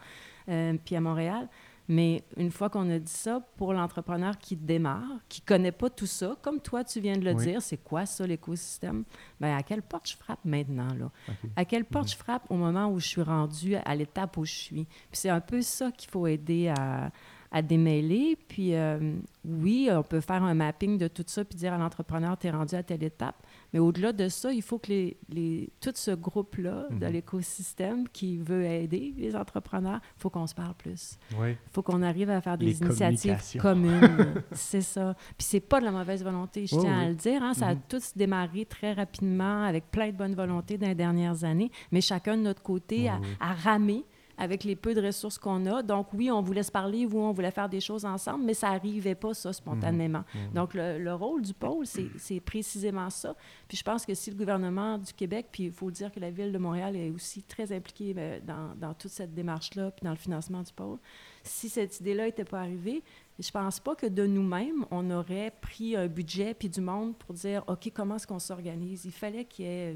euh, 0.50 0.74
puis 0.84 0.96
à 0.96 1.02
Montréal. 1.02 1.48
Mais 1.90 2.24
une 2.38 2.52
fois 2.52 2.70
qu'on 2.70 2.88
a 2.92 3.00
dit 3.00 3.12
ça, 3.12 3.42
pour 3.58 3.74
l'entrepreneur 3.74 4.38
qui 4.38 4.56
démarre, 4.56 5.20
qui 5.28 5.42
ne 5.42 5.46
connaît 5.48 5.72
pas 5.72 5.90
tout 5.90 6.06
ça, 6.06 6.36
comme 6.44 6.62
toi, 6.62 6.84
tu 6.84 7.00
viens 7.02 7.18
de 7.18 7.26
le 7.26 7.34
dire, 7.34 7.64
c'est 7.64 7.84
quoi 7.84 8.06
ça, 8.06 8.28
l'écosystème? 8.28 9.04
Bien, 9.42 9.58
à 9.58 9.64
quelle 9.64 9.82
porte 9.82 10.08
je 10.08 10.16
frappe 10.16 10.46
maintenant? 10.46 10.94
Là? 10.94 11.10
À 11.56 11.66
quelle 11.66 11.86
porte 11.86 12.06
mhm. 12.06 12.12
je 12.12 12.16
frappe 12.18 12.46
au 12.52 12.56
moment 12.56 12.92
où 12.92 13.00
je 13.00 13.08
suis 13.08 13.24
rendu 13.24 13.76
à 13.76 13.96
l'étape 13.96 14.38
où 14.38 14.46
je 14.46 14.54
suis? 14.54 14.86
Puis 14.86 15.14
c'est 15.14 15.30
un 15.30 15.42
peu 15.42 15.64
ça 15.64 15.92
qu'il 15.92 16.12
faut 16.12 16.28
aider 16.28 16.68
à, 16.68 17.12
à 17.52 17.62
démêler. 17.62 18.38
Puis 18.48 18.76
euh, 18.76 19.16
oui, 19.44 19.90
on 19.92 20.04
peut 20.04 20.22
faire 20.22 20.44
un 20.44 20.54
mapping 20.54 20.98
de 20.98 21.08
tout 21.08 21.24
ça 21.26 21.44
puis 21.44 21.58
dire 21.58 21.74
à 21.74 21.78
l'entrepreneur, 21.78 22.38
tu 22.38 22.48
es 22.48 22.52
rendu 22.52 22.76
à 22.76 22.84
telle 22.84 23.04
étape. 23.04 23.36
Mais 23.74 23.80
au-delà 23.80 24.14
de 24.14 24.28
ça, 24.30 24.52
il 24.52 24.62
faut 24.62 24.80
que 24.80 24.88
les, 24.88 25.18
les 25.30 25.70
tout 25.80 25.92
ce 25.94 26.12
groupe-là 26.12 26.88
de 26.90 27.06
mhm. 27.06 27.14
l'écosystème 27.14 28.08
qui 28.10 28.38
veut 28.38 28.66
aider 28.66 29.14
les 29.18 29.36
entrepreneurs, 29.36 30.00
il 30.18 30.22
faut 30.22 30.30
qu'on 30.30 30.48
se 30.48 30.56
parle 30.56 30.74
plus. 30.76 31.18
Il 31.32 31.56
faut 31.72 31.82
qu'on 31.84 32.02
arrive 32.02 32.30
à 32.30 32.42
faire 32.42 32.58
des 32.58 32.80
initiatives 32.80 33.42
communes. 33.60 34.44
c'est 34.52 34.82
ça. 34.82 35.16
Puis 35.38 35.48
c'est 35.48 35.60
pas 35.60 35.80
de 35.80 35.86
la 35.86 35.92
mauvaise 35.92 36.24
volonté, 36.24 36.66
je 36.66 36.78
tiens 36.80 37.00
à 37.00 37.10
le 37.10 37.16
dire. 37.16 37.44
Hein. 37.44 37.54
Ça 37.54 37.68
a 37.68 37.76
mhm. 37.76 37.82
tous 37.88 38.14
démarré 38.16 38.66
très 38.66 38.94
rapidement 38.94 39.64
avec 39.64 39.92
plein 39.92 40.10
de 40.10 40.16
bonne 40.16 40.36
volonté 40.36 40.78
dans 40.78 40.88
les 40.88 40.96
dernières 40.96 41.44
années, 41.44 41.72
mais 41.92 42.02
chacun 42.02 42.38
de 42.38 42.44
notre 42.44 42.62
côté 42.62 43.08
a, 43.08 43.20
a 43.40 43.54
ramé 43.54 44.04
avec 44.40 44.64
les 44.64 44.78
peu 44.78 44.96
de 44.96 45.06
ressources 45.06 45.38
qu'on 45.38 45.66
a. 45.66 45.84
Donc, 45.84 46.14
oui, 46.14 46.32
on 46.32 46.42
voulait 46.42 46.64
se 46.64 46.72
parler, 46.72 47.06
oui, 47.06 47.18
on 47.18 47.34
voulait 47.34 47.52
faire 47.52 47.68
des 47.68 47.82
choses 47.82 48.06
ensemble, 48.06 48.46
mais 48.46 48.54
ça 48.54 48.70
n'arrivait 48.72 49.14
pas, 49.14 49.34
ça, 49.34 49.52
spontanément. 49.52 50.24
Mhm. 50.34 50.42
Mhm. 50.42 50.54
Donc, 50.54 50.74
le, 50.74 51.14
rôle 51.14 51.42
du 51.42 51.54
pôle, 51.54 51.86
c'est 51.86 52.40
précisément 52.40 53.10
ça. 53.10 53.36
Puis 53.68 53.78
je 53.78 53.84
pense 53.84 54.06
que 54.06 54.14
si 54.14 54.32
le 54.32 54.38
gouvernement 54.38 54.98
du 54.98 55.12
Québec, 55.12 55.48
puis 55.52 55.64
il 55.66 55.72
faut 55.72 55.92
dire 55.92 56.12
que 56.12 56.20
la 56.20 56.32
Ville 56.32 56.54
de 56.54 56.58
Montréal 56.58 56.96
est 56.96 57.10
aussi 57.10 57.44
très 57.44 57.74
impliquée 57.74 58.16
dans, 58.46 58.74
dans 58.80 58.94
toute 58.94 59.12
cette 59.12 59.34
démarche-là, 59.34 59.92
puis 59.92 60.06
dans 60.06 60.12
le 60.12 60.16
financement 60.16 60.62
du 60.62 60.72
pôle, 60.72 60.98
si 61.44 61.68
cette 61.68 62.00
idée-là 62.00 62.26
n'était 62.26 62.46
pas 62.46 62.62
arrivée, 62.62 63.04
je 63.40 63.52
pense 63.52 63.80
pas 63.80 63.96
que 63.96 64.06
de 64.06 64.26
nous-mêmes, 64.26 64.86
on 64.92 65.10
aurait 65.12 65.52
pris 65.62 65.96
un 65.96 66.08
budget 66.08 66.54
puis 66.54 66.70
du 66.70 66.82
monde 66.82 67.16
pour 67.18 67.34
dire, 67.34 67.64
OK, 67.68 67.92
comment 67.94 68.16
est-ce 68.16 68.28
qu'on 68.28 68.40
s'organise? 68.40 69.04
Il 69.06 69.12
fallait 69.12 69.46
qu'il 69.46 69.66
y 69.66 69.68
ait 69.68 69.96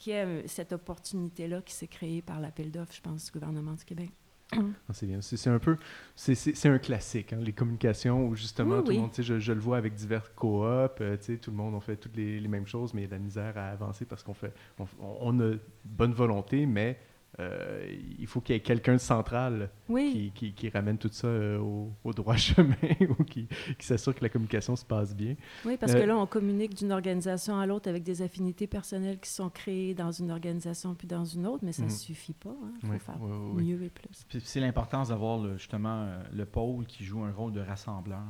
qui 0.00 0.12
est 0.12 0.24
euh, 0.24 0.42
cette 0.46 0.72
opportunité-là 0.72 1.60
qui 1.60 1.74
s'est 1.74 1.86
créée 1.86 2.22
par 2.22 2.40
l'appel 2.40 2.70
d'offres, 2.70 2.94
je 2.94 3.02
pense, 3.02 3.26
du 3.26 3.32
gouvernement 3.32 3.74
du 3.74 3.84
Québec. 3.84 4.10
Ah, 4.56 4.92
c'est 4.92 5.06
bien. 5.06 5.20
C'est 5.20 5.48
un 5.48 5.60
peu, 5.60 5.76
c'est 6.16 6.66
un 6.66 6.78
classique, 6.80 7.32
hein, 7.32 7.38
les 7.40 7.52
communications 7.52 8.26
où 8.26 8.34
justement 8.34 8.82
tout 8.82 8.90
le 8.90 8.98
monde, 8.98 9.10
je, 9.16 9.38
je, 9.38 9.52
le 9.52 9.60
vois 9.60 9.76
avec 9.76 9.94
divers 9.94 10.34
coop, 10.34 10.98
euh, 11.00 11.16
tout 11.40 11.50
le 11.52 11.56
monde 11.56 11.74
on 11.74 11.80
fait 11.80 11.94
toutes 11.94 12.16
les, 12.16 12.40
mêmes 12.48 12.66
choses, 12.66 12.92
mais 12.92 13.02
il 13.02 13.04
y 13.04 13.06
a 13.06 13.10
de 13.10 13.12
la 13.12 13.20
misère 13.20 13.56
à 13.56 13.68
avancer 13.68 14.06
parce 14.06 14.24
qu'on 14.24 14.34
fait, 14.34 14.52
on, 14.80 14.86
on, 15.00 15.40
a 15.40 15.54
bonne 15.84 16.12
volonté, 16.12 16.66
mais 16.66 16.98
euh, 17.38 17.86
il 18.18 18.26
faut 18.26 18.40
qu'il 18.40 18.54
y 18.54 18.58
ait 18.58 18.62
quelqu'un 18.62 18.94
de 18.94 18.98
central 18.98 19.70
qui, 19.88 20.52
qui, 20.52 20.68
ramène 20.68 20.98
tout 20.98 21.10
ça 21.12 21.28
euh, 21.28 21.58
au, 21.58 22.12
droit 22.12 22.36
chemin 22.36 22.74
ou 23.18 23.24
qui, 23.24 23.46
qui 23.78 23.86
s'assure 23.86 24.14
que 24.14 24.22
la 24.22 24.28
communication 24.28 24.74
se 24.74 24.84
passe 24.84 25.14
bien. 25.14 25.36
Oui, 25.64 25.76
parce 25.78 25.92
que 25.92 25.98
euh, 25.98 26.06
là, 26.06 26.18
on 26.18 26.26
communique 26.26 26.74
d'une 26.74 26.90
organisation 26.90 27.58
à 27.58 27.66
l'autre 27.66 27.88
avec 27.88 28.02
des 28.02 28.22
affinités 28.22 28.66
personnelles 28.66 29.20
qui 29.20 29.30
sont 29.30 29.48
créées 29.48 29.94
dans 29.94 30.10
une 30.10 30.30
organisation 30.32 30.94
puis 30.94 31.06
dans 31.06 31.24
une 31.24 31.46
autre, 31.46 31.64
mais 31.64 31.72
ça 31.72 31.82
ne 31.82 31.88
mhm. 31.88 31.94
suffit 31.94 32.34
pas. 32.34 32.50
Hein. 32.50 32.72
Il 32.82 32.88
faut 32.88 32.98
faire 32.98 33.18
mieux 33.18 33.82
et 33.84 33.90
plus. 33.90 34.26
c'est 34.40 34.60
l'importance 34.60 35.08
d'avoir 35.08 35.56
justement 35.56 36.08
le 36.32 36.44
pôle 36.44 36.84
qui 36.86 37.04
joue 37.04 37.22
un 37.22 37.32
rôle 37.32 37.52
de 37.52 37.60
rassembleur. 37.60 38.22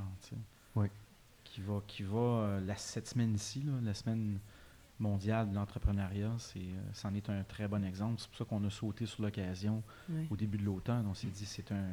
Oui. 0.76 0.86
Qui 1.44 1.62
va, 1.62 1.82
qui 1.86 2.02
va 2.02 2.60
la, 2.64 2.76
cette 2.76 3.08
semaine 3.08 3.34
ici, 3.34 3.64
la 3.82 3.94
semaine 3.94 4.38
mondial 5.00 5.50
de 5.50 5.54
l'entrepreneuriat, 5.54 6.34
c'est, 6.38 6.58
euh, 6.58 6.80
c'en 6.92 7.14
est 7.14 7.28
un 7.28 7.42
très 7.42 7.66
bon 7.66 7.84
exemple. 7.84 8.20
C'est 8.20 8.28
pour 8.28 8.36
ça 8.36 8.44
qu'on 8.44 8.62
a 8.64 8.70
sauté 8.70 9.06
sur 9.06 9.22
l'occasion 9.22 9.82
au 10.30 10.36
début 10.36 10.58
de 10.58 10.64
l'automne. 10.64 11.06
On 11.08 11.14
s'est 11.14 11.28
dit, 11.28 11.46
c'est 11.46 11.72
un, 11.72 11.88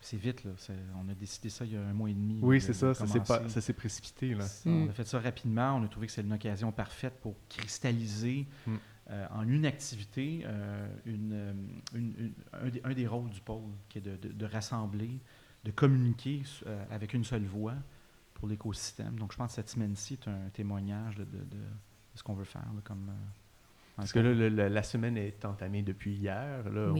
c'est 0.00 0.16
vite, 0.16 0.44
là. 0.44 0.52
on 0.96 1.08
a 1.08 1.14
décidé 1.14 1.48
ça 1.48 1.64
il 1.64 1.72
y 1.72 1.76
a 1.76 1.82
un 1.82 1.92
mois 1.92 2.10
et 2.10 2.14
demi. 2.14 2.38
Oui, 2.40 2.60
c'est 2.60 2.72
ça. 2.72 2.94
Ça 2.94 3.06
s'est, 3.06 3.20
pas, 3.20 3.48
ça 3.48 3.60
s'est 3.60 3.72
précipité. 3.72 4.34
Là. 4.34 4.46
On 4.66 4.88
a 4.88 4.92
fait 4.92 5.06
ça 5.06 5.18
rapidement. 5.18 5.76
On 5.76 5.84
a 5.84 5.88
trouvé 5.88 6.06
que 6.06 6.12
c'est 6.12 6.22
une 6.22 6.32
occasion 6.32 6.70
parfaite 6.72 7.14
pour 7.20 7.34
cristalliser 7.48 8.46
mm. 8.66 8.74
euh, 9.10 9.26
en 9.30 9.48
une 9.48 9.66
activité 9.66 10.42
euh, 10.44 10.86
une, 11.06 11.72
un, 12.52 12.92
des, 12.92 13.06
rôles 13.06 13.30
du 13.30 13.40
pôle, 13.40 13.72
qui 13.88 13.98
est 13.98 14.02
de, 14.02 14.46
rassembler, 14.46 15.20
de 15.64 15.70
communiquer 15.70 16.42
avec 16.90 17.14
une 17.14 17.24
seule 17.24 17.44
voix 17.44 17.74
pour 18.34 18.46
l'écosystème. 18.46 19.18
Donc, 19.18 19.32
je 19.32 19.38
pense 19.38 19.50
que 19.50 19.54
cette 19.54 19.70
semaine-ci 19.70 20.14
est 20.14 20.28
un 20.28 20.50
témoignage 20.52 21.16
de 21.16 21.26
ce 22.14 22.22
qu'on 22.22 22.34
veut 22.34 22.44
faire. 22.44 22.62
comme, 22.84 23.08
euh, 23.08 23.12
Parce 23.96 24.12
que 24.12 24.18
là, 24.20 24.68
la 24.68 24.82
semaine 24.82 25.16
est 25.16 25.44
entamée 25.44 25.82
depuis 25.82 26.12
hier. 26.14 26.64
Là, 26.72 26.92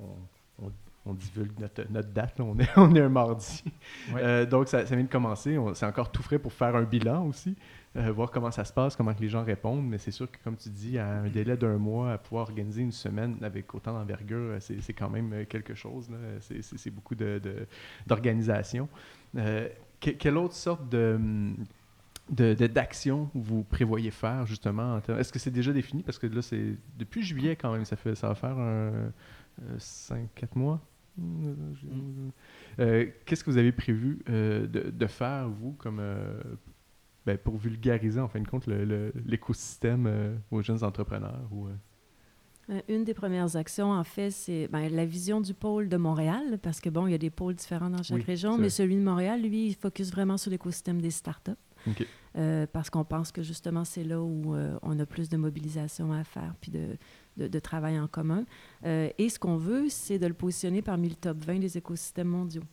on, 0.00 0.70
on 1.06 1.14
divulgue 1.14 1.58
notre, 1.58 1.84
notre 1.90 2.10
date. 2.10 2.38
là. 2.38 2.44
On, 2.44 2.58
est, 2.58 2.68
on 2.76 2.94
est 2.94 3.00
un 3.00 3.08
mardi. 3.08 3.64
Euh, 4.14 4.44
donc, 4.44 4.68
ça, 4.68 4.84
ça 4.84 4.94
vient 4.94 5.04
de 5.04 5.10
commencer. 5.10 5.56
On- 5.56 5.72
C'est 5.72 5.86
encore 5.86 6.12
tout 6.12 6.22
frais 6.22 6.38
pour 6.38 6.52
faire 6.52 6.76
un 6.76 6.82
bilan 6.82 7.24
aussi. 7.26 7.56
euh, 7.96 8.12
voir 8.12 8.30
comment 8.30 8.50
ça 8.50 8.64
se 8.66 8.72
passe, 8.74 8.94
comment 8.94 9.14
que 9.14 9.20
les 9.22 9.30
gens 9.30 9.42
répondent. 9.42 9.86
Mais 9.86 9.96
c'est 9.96 10.10
sûr 10.10 10.30
que, 10.30 10.36
comme 10.44 10.56
tu 10.56 10.68
dis, 10.68 10.98
à 10.98 11.20
un 11.20 11.28
délai 11.28 11.56
d'un 11.56 11.78
mois, 11.78 12.12
à 12.12 12.18
pouvoir 12.18 12.42
organiser 12.48 12.82
une 12.82 12.92
semaine 12.92 13.38
avec 13.42 13.74
autant 13.74 13.94
d'envergure, 13.94 14.56
c'est 14.60 14.82
c'est 14.82 14.92
quand 14.92 15.08
même 15.08 15.46
quelque 15.46 15.74
chose. 15.74 16.10
C'est- 16.40 16.90
beaucoup 16.90 17.14
de- 17.14 17.40
de- 17.42 17.66
d'organisation. 18.06 18.86
Euh, 19.36 19.68
que- 20.00 20.10
quelle 20.10 20.36
autre 20.36 20.54
sorte 20.54 20.88
de 20.90 21.18
de- 22.30 22.54
de- 22.54 22.66
d'action 22.66 23.30
vous 23.34 23.64
prévoyez 23.64 24.10
faire 24.10 24.46
justement 24.46 25.00
Est-ce 25.18 25.32
que 25.32 25.38
c'est 25.38 25.50
déjà 25.50 25.72
défini? 25.72 26.02
Parce 26.02 26.18
que 26.18 26.26
là, 26.26 26.42
c'est 26.42 26.76
depuis 26.98 27.22
juillet 27.22 27.56
quand 27.56 27.72
même, 27.72 27.84
ça, 27.84 27.96
fait, 27.96 28.14
ça 28.14 28.28
va 28.28 28.34
faire 28.34 28.58
un, 28.58 29.12
5-4 29.78 30.56
mois. 30.56 30.80
Euh, 32.80 33.06
Qu'est-ce 33.26 33.42
que 33.44 33.50
vous 33.50 33.58
avez 33.58 33.72
prévu 33.72 34.20
euh, 34.28 34.66
de, 34.66 34.90
de 34.90 35.06
faire, 35.06 35.48
vous, 35.48 35.72
comme 35.72 35.98
euh, 36.00 36.40
ben, 37.26 37.36
pour 37.38 37.56
vulgariser 37.56 38.20
en 38.20 38.28
fin 38.28 38.40
de 38.40 38.46
compte 38.48 38.66
l'écosystème 39.26 40.06
euh, 40.06 40.36
aux 40.50 40.62
jeunes 40.62 40.84
entrepreneurs? 40.84 41.48
Ou, 41.50 41.66
euh, 41.66 41.70
Euh, 42.70 42.80
Une 42.88 43.02
des 43.04 43.14
premières 43.14 43.56
actions, 43.56 43.90
en 43.90 44.04
fait, 44.04 44.30
c'est 44.30 44.68
ben, 44.68 44.88
la 44.90 45.06
vision 45.06 45.40
du 45.40 45.54
pôle 45.54 45.88
de 45.88 45.96
Montréal, 45.96 46.58
parce 46.62 46.80
que, 46.80 46.90
bon, 46.90 47.06
il 47.06 47.12
y 47.12 47.14
a 47.14 47.18
des 47.18 47.30
pôles 47.30 47.54
différents 47.54 47.88
dans 47.90 48.02
chaque 48.02 48.18
Oui, 48.18 48.24
région, 48.24 48.58
mais 48.58 48.68
celui 48.68 48.94
de 48.96 49.00
Montréal, 49.02 49.40
lui, 49.42 49.68
il 49.68 49.74
focus 49.74 50.10
vraiment 50.12 50.36
sur 50.36 50.50
l'écosystème 50.50 51.00
des 51.00 51.10
startups. 51.10 51.52
Euh, 52.36 52.66
parce 52.72 52.90
qu'on 52.90 53.04
pense 53.04 53.32
que 53.32 53.42
justement, 53.42 53.84
c'est 53.84 54.04
là 54.04 54.20
où 54.20 54.54
euh, 54.54 54.78
on 54.82 54.98
a 54.98 55.06
plus 55.06 55.28
de 55.28 55.36
mobilisation 55.36 56.12
à 56.12 56.24
faire, 56.24 56.54
puis 56.60 56.70
de, 56.70 56.96
de, 57.36 57.48
de 57.48 57.58
travail 57.58 57.98
en 57.98 58.06
commun. 58.06 58.44
Euh, 58.84 59.08
et 59.18 59.28
ce 59.28 59.38
qu'on 59.38 59.56
veut, 59.56 59.88
c'est 59.88 60.18
de 60.18 60.26
le 60.26 60.34
positionner 60.34 60.82
parmi 60.82 61.08
le 61.08 61.14
top 61.14 61.38
20 61.44 61.58
des 61.58 61.78
écosystèmes 61.78 62.28
mondiaux. 62.28 62.64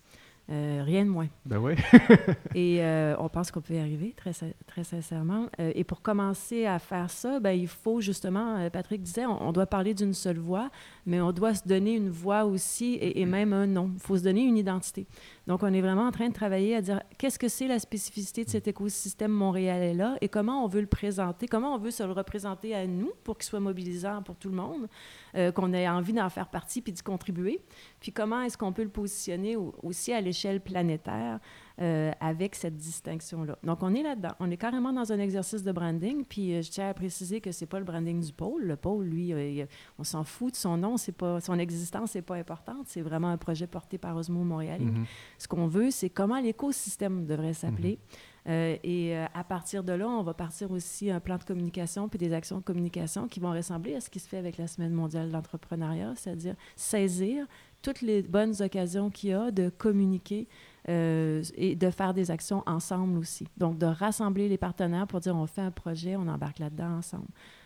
Rien 0.47 1.05
de 1.05 1.09
moins. 1.09 1.27
Ben 1.43 1.57
oui. 1.57 1.73
Et 2.53 2.79
on 3.17 3.27
pense 3.29 3.49
qu'on 3.49 3.61
peut 3.61 3.73
y 3.73 3.79
arriver, 3.79 4.13
très, 4.15 4.31
très 4.67 4.83
sincèrement. 4.83 5.47
Et 5.57 5.83
pour 5.83 6.03
commencer 6.03 6.67
à 6.67 6.77
faire 6.77 7.09
ça, 7.09 7.39
ben, 7.39 7.49
il 7.49 7.67
faut 7.67 7.99
justement, 7.99 8.69
Patrick 8.69 9.01
disait, 9.01 9.25
on, 9.25 9.41
on 9.41 9.51
doit 9.51 9.65
parler 9.65 9.95
d'une 9.95 10.13
seule 10.13 10.37
voix, 10.37 10.69
mais 11.07 11.19
on 11.19 11.31
doit 11.31 11.55
se 11.55 11.67
donner 11.67 11.95
une 11.95 12.11
voix 12.11 12.45
aussi 12.45 12.93
et, 12.93 13.21
et 13.21 13.25
même 13.25 13.53
un 13.53 13.65
nom. 13.65 13.89
Il 13.95 13.99
faut 13.99 14.17
se 14.17 14.23
donner 14.23 14.43
une 14.43 14.57
identité. 14.57 15.07
Donc, 15.47 15.61
on 15.61 15.71
est 15.73 15.81
vraiment 15.81 16.07
en 16.07 16.11
train 16.11 16.27
de 16.29 16.33
travailler 16.33 16.75
à 16.75 16.81
dire 16.81 17.01
qu'est-ce 17.19 17.37
que 17.37 17.47
c'est 17.47 17.67
la 17.67 17.77
spécificité 17.77 18.43
de 18.45 18.49
cet 18.49 18.67
écosystème 18.67 19.31
montréalais-là 19.31 20.17
et 20.21 20.27
comment 20.27 20.63
on 20.63 20.67
veut 20.67 20.81
le 20.81 20.87
présenter, 20.87 21.47
comment 21.47 21.75
on 21.75 21.77
veut 21.77 21.91
se 21.91 22.01
le 22.03 22.11
représenter 22.13 22.73
à 22.73 22.87
nous 22.87 23.11
pour 23.23 23.37
qu'il 23.37 23.45
soit 23.45 23.59
mobilisant 23.59 24.23
pour 24.23 24.35
tout 24.37 24.49
le 24.49 24.55
monde, 24.55 24.87
euh, 25.35 25.51
qu'on 25.51 25.71
ait 25.73 25.87
envie 25.87 26.13
d'en 26.13 26.29
faire 26.29 26.47
partie 26.47 26.81
puis 26.81 26.93
d'y 26.93 27.03
contribuer. 27.03 27.61
Puis 27.99 28.11
comment 28.11 28.41
est-ce 28.41 28.57
qu'on 28.57 28.73
peut 28.73 28.83
le 28.83 28.89
positionner 28.89 29.55
au- 29.55 29.75
aussi 29.83 30.11
à 30.13 30.19
l'échelle 30.21 30.61
planétaire 30.61 31.39
euh, 31.81 32.11
avec 32.21 32.55
cette 32.55 32.77
distinction-là. 32.77 33.57
Donc, 33.63 33.83
on 33.83 33.93
est 33.93 34.03
là-dedans. 34.03 34.31
On 34.39 34.49
est 34.49 34.57
carrément 34.57 34.93
dans 34.93 35.11
un 35.11 35.19
exercice 35.19 35.63
de 35.63 35.71
branding. 35.71 36.23
Puis, 36.23 36.53
euh, 36.53 36.61
je 36.61 36.71
tiens 36.71 36.89
à 36.89 36.93
préciser 36.93 37.41
que 37.41 37.51
c'est 37.51 37.65
pas 37.65 37.79
le 37.79 37.85
branding 37.85 38.21
du 38.21 38.31
pôle. 38.31 38.63
Le 38.63 38.75
pôle, 38.77 39.05
lui, 39.05 39.33
euh, 39.33 39.49
il- 39.49 39.67
on 39.99 40.03
s'en 40.03 40.23
fout 40.23 40.51
de 40.53 40.57
son 40.57 40.77
nom. 40.77 40.95
C'est 40.97 41.11
pas, 41.11 41.41
son 41.41 41.59
existence 41.59 42.15
n'est 42.15 42.21
pas 42.21 42.35
importante. 42.35 42.85
C'est 42.87 43.01
vraiment 43.01 43.27
un 43.29 43.37
projet 43.37 43.67
porté 43.67 43.97
par 43.97 44.15
Osmo 44.15 44.43
Montréal. 44.43 44.81
Mhm. 44.81 45.05
Ce 45.37 45.47
qu'on 45.47 45.67
veut, 45.67 45.91
c'est 45.91 46.09
comment 46.09 46.39
l'écosystème 46.39 47.25
devrait 47.25 47.53
s'appeler. 47.53 47.99
Euh, 48.47 48.77
et 48.83 49.17
euh, 49.17 49.25
à 49.33 49.43
partir 49.43 49.83
de 49.83 49.91
là, 49.91 50.07
on 50.07 50.21
va 50.21 50.35
partir 50.35 50.69
aussi 50.69 51.09
un 51.09 51.19
plan 51.19 51.37
de 51.37 51.43
communication 51.43 52.07
puis 52.07 52.19
des 52.19 52.31
actions 52.31 52.59
de 52.59 52.63
communication 52.63 53.27
qui 53.27 53.39
vont 53.39 53.51
ressembler 53.51 53.95
à 53.95 54.01
ce 54.01 54.09
qui 54.09 54.19
se 54.19 54.27
fait 54.29 54.37
avec 54.37 54.57
la 54.57 54.67
Semaine 54.67 54.93
mondiale 54.93 55.29
de 55.29 55.33
l'entrepreneuriat, 55.33 56.13
c'est-à-dire 56.15 56.53
saisir 56.75 57.47
toutes 57.81 58.01
les 58.01 58.21
bonnes 58.21 58.53
occasions 58.61 59.09
qu'il 59.09 59.31
y 59.31 59.33
a 59.33 59.49
de 59.49 59.69
communiquer 59.69 60.47
euh, 60.89 61.41
et 61.55 61.75
de 61.75 61.89
faire 61.89 62.13
des 62.13 62.29
actions 62.31 62.63
ensemble 62.67 63.17
aussi. 63.17 63.47
Donc, 63.57 63.77
de 63.77 63.85
rassembler 63.87 64.47
les 64.47 64.57
partenaires 64.57 65.07
pour 65.07 65.19
dire 65.19 65.35
on 65.35 65.47
fait 65.47 65.61
un 65.61 65.71
projet, 65.71 66.15
on 66.15 66.27
embarque 66.27 66.59
là-dedans 66.59 66.97
ensemble. 66.97 67.25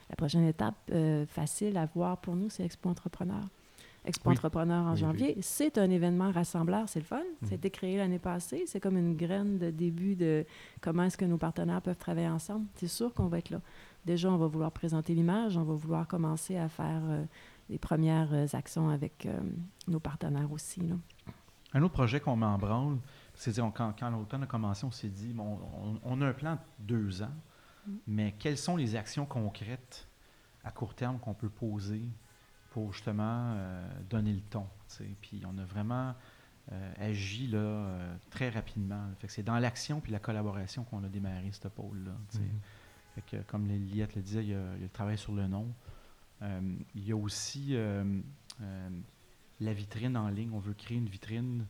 La 0.09 0.15
prochaine 0.15 0.45
étape 0.45 0.75
euh, 0.91 1.25
facile 1.25 1.77
à 1.77 1.85
voir 1.85 2.17
pour 2.17 2.35
nous, 2.35 2.49
c'est 2.49 2.63
Expo 2.63 2.89
Entrepreneur. 2.89 3.43
Expo 4.05 4.29
Oui. 4.29 4.35
Entrepreneur 4.35 4.85
en 4.85 4.87
Oui, 4.87 4.93
oui. 4.93 4.99
janvier, 4.99 5.37
c'est 5.41 5.77
un 5.77 5.89
événement 5.89 6.31
rassembleur, 6.31 6.87
c'est 6.87 6.99
le 6.99 7.05
fun. 7.05 7.17
Mhm. 7.41 7.47
Ça 7.49 7.51
a 7.51 7.55
été 7.55 7.69
créé 7.69 7.97
l'année 7.97 8.17
passée. 8.19 8.63
C'est 8.65 8.79
comme 8.79 8.97
une 8.97 9.15
graine 9.17 9.57
de 9.57 9.69
début 9.69 10.15
de 10.15 10.45
comment 10.79 11.03
est-ce 11.03 11.17
que 11.17 11.25
nos 11.25 11.37
partenaires 11.37 11.81
peuvent 11.81 11.97
travailler 11.97 12.29
ensemble. 12.29 12.65
C'est 12.75 12.87
sûr 12.87 13.13
qu'on 13.13 13.27
va 13.27 13.39
être 13.39 13.49
là. 13.49 13.59
Déjà, 14.05 14.31
on 14.31 14.37
va 14.37 14.47
vouloir 14.47 14.71
présenter 14.71 15.13
l'image, 15.13 15.57
on 15.57 15.63
va 15.63 15.73
vouloir 15.73 16.07
commencer 16.07 16.55
à 16.55 16.69
faire 16.69 17.01
euh, 17.09 17.23
les 17.69 17.77
premières 17.77 18.29
euh, 18.33 18.47
actions 18.53 18.89
avec 18.89 19.27
nos 19.87 19.99
partenaires 19.99 20.51
aussi. 20.53 20.79
là. 20.79 20.95
Un 21.73 21.81
autre 21.83 21.93
projet 21.93 22.19
qu'on 22.19 22.35
met 22.35 22.45
en 22.45 22.57
branle, 22.57 22.97
c'est-à-dire 23.35 23.65
on- 23.65 23.71
quand, 23.71 23.93
quand 23.99 24.09
l'automne 24.09 24.43
a 24.43 24.47
commencé, 24.47 24.85
on 24.85 24.91
s'est 24.91 25.09
dit, 25.09 25.33
bon, 25.33 25.59
on, 25.83 25.99
on 26.03 26.21
a 26.21 26.27
un 26.27 26.33
plan 26.33 26.55
de 26.55 26.59
deux 26.79 27.21
ans, 27.21 27.33
Mm. 27.87 27.91
mais 28.07 28.35
quelles 28.37 28.57
sont 28.57 28.75
les 28.75 28.95
actions 28.97 29.25
concrètes 29.25 30.07
à 30.65 30.71
court 30.71 30.93
terme 30.95 31.17
qu'on 31.19 31.33
peut 31.33 31.49
poser 31.49 32.01
pour 32.71 32.91
justement 32.93 33.53
euh, 33.55 33.87
donner 34.09 34.33
le 34.33 34.41
ton? 34.41 34.67
Puis 35.21 35.41
on 35.47 35.57
a 35.57 35.63
vraiment 35.63 36.13
euh, 36.73 36.93
agi 36.99 37.47
là, 37.47 37.57
euh, 37.57 38.15
très 38.29 38.49
rapidement. 38.49 39.01
Fait 39.19 39.27
que 39.27 39.33
c'est 39.33 39.43
dans 39.43 39.57
l'action 39.59 40.01
puis 40.01 40.11
la 40.11 40.19
collaboration 40.19 40.83
qu'on 40.83 41.03
a 41.03 41.07
démarré 41.07 41.49
ce 41.53 41.67
pôle-là. 41.69 42.11
Mhm. 42.33 42.49
Fait 43.15 43.21
que, 43.21 43.37
comme 43.43 43.65
Liette 43.67 44.15
le 44.15 44.21
disait, 44.21 44.43
il 44.43 44.49
y, 44.49 44.53
a, 44.53 44.59
il 44.75 44.79
y 44.79 44.83
a 44.83 44.83
le 44.83 44.89
travail 44.89 45.17
sur 45.17 45.33
le 45.33 45.47
nom. 45.47 45.73
Il 46.41 47.05
y 47.07 47.11
a 47.11 47.15
aussi 47.17 47.75
la 49.59 49.73
vitrine 49.73 50.15
en 50.17 50.29
ligne. 50.29 50.51
On 50.53 50.59
veut 50.59 50.73
créer 50.73 50.97
une 50.97 51.09
vitrine 51.09 51.65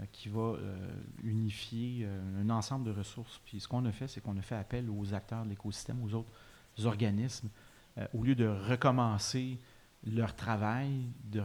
euh, 0.00 0.04
qui 0.12 0.28
va 0.28 0.40
euh, 0.40 0.76
unifier 1.22 2.00
euh, 2.04 2.42
un 2.42 2.50
ensemble 2.50 2.84
de 2.86 2.90
ressources. 2.92 3.40
Puis 3.44 3.60
ce 3.60 3.68
qu'on 3.68 3.84
a 3.86 3.92
fait, 3.92 4.08
c'est 4.08 4.20
qu'on 4.20 4.36
a 4.36 4.42
fait 4.42 4.56
appel 4.56 4.88
aux 4.90 5.14
acteurs 5.14 5.44
de 5.44 5.50
l'écosystème, 5.50 6.02
aux 6.02 6.14
autres 6.14 6.30
organismes, 6.84 7.48
au 8.12 8.24
lieu 8.24 8.34
de 8.34 8.46
recommencer 8.48 9.56
leur 10.04 10.34
travail, 10.34 11.04
de, 11.30 11.42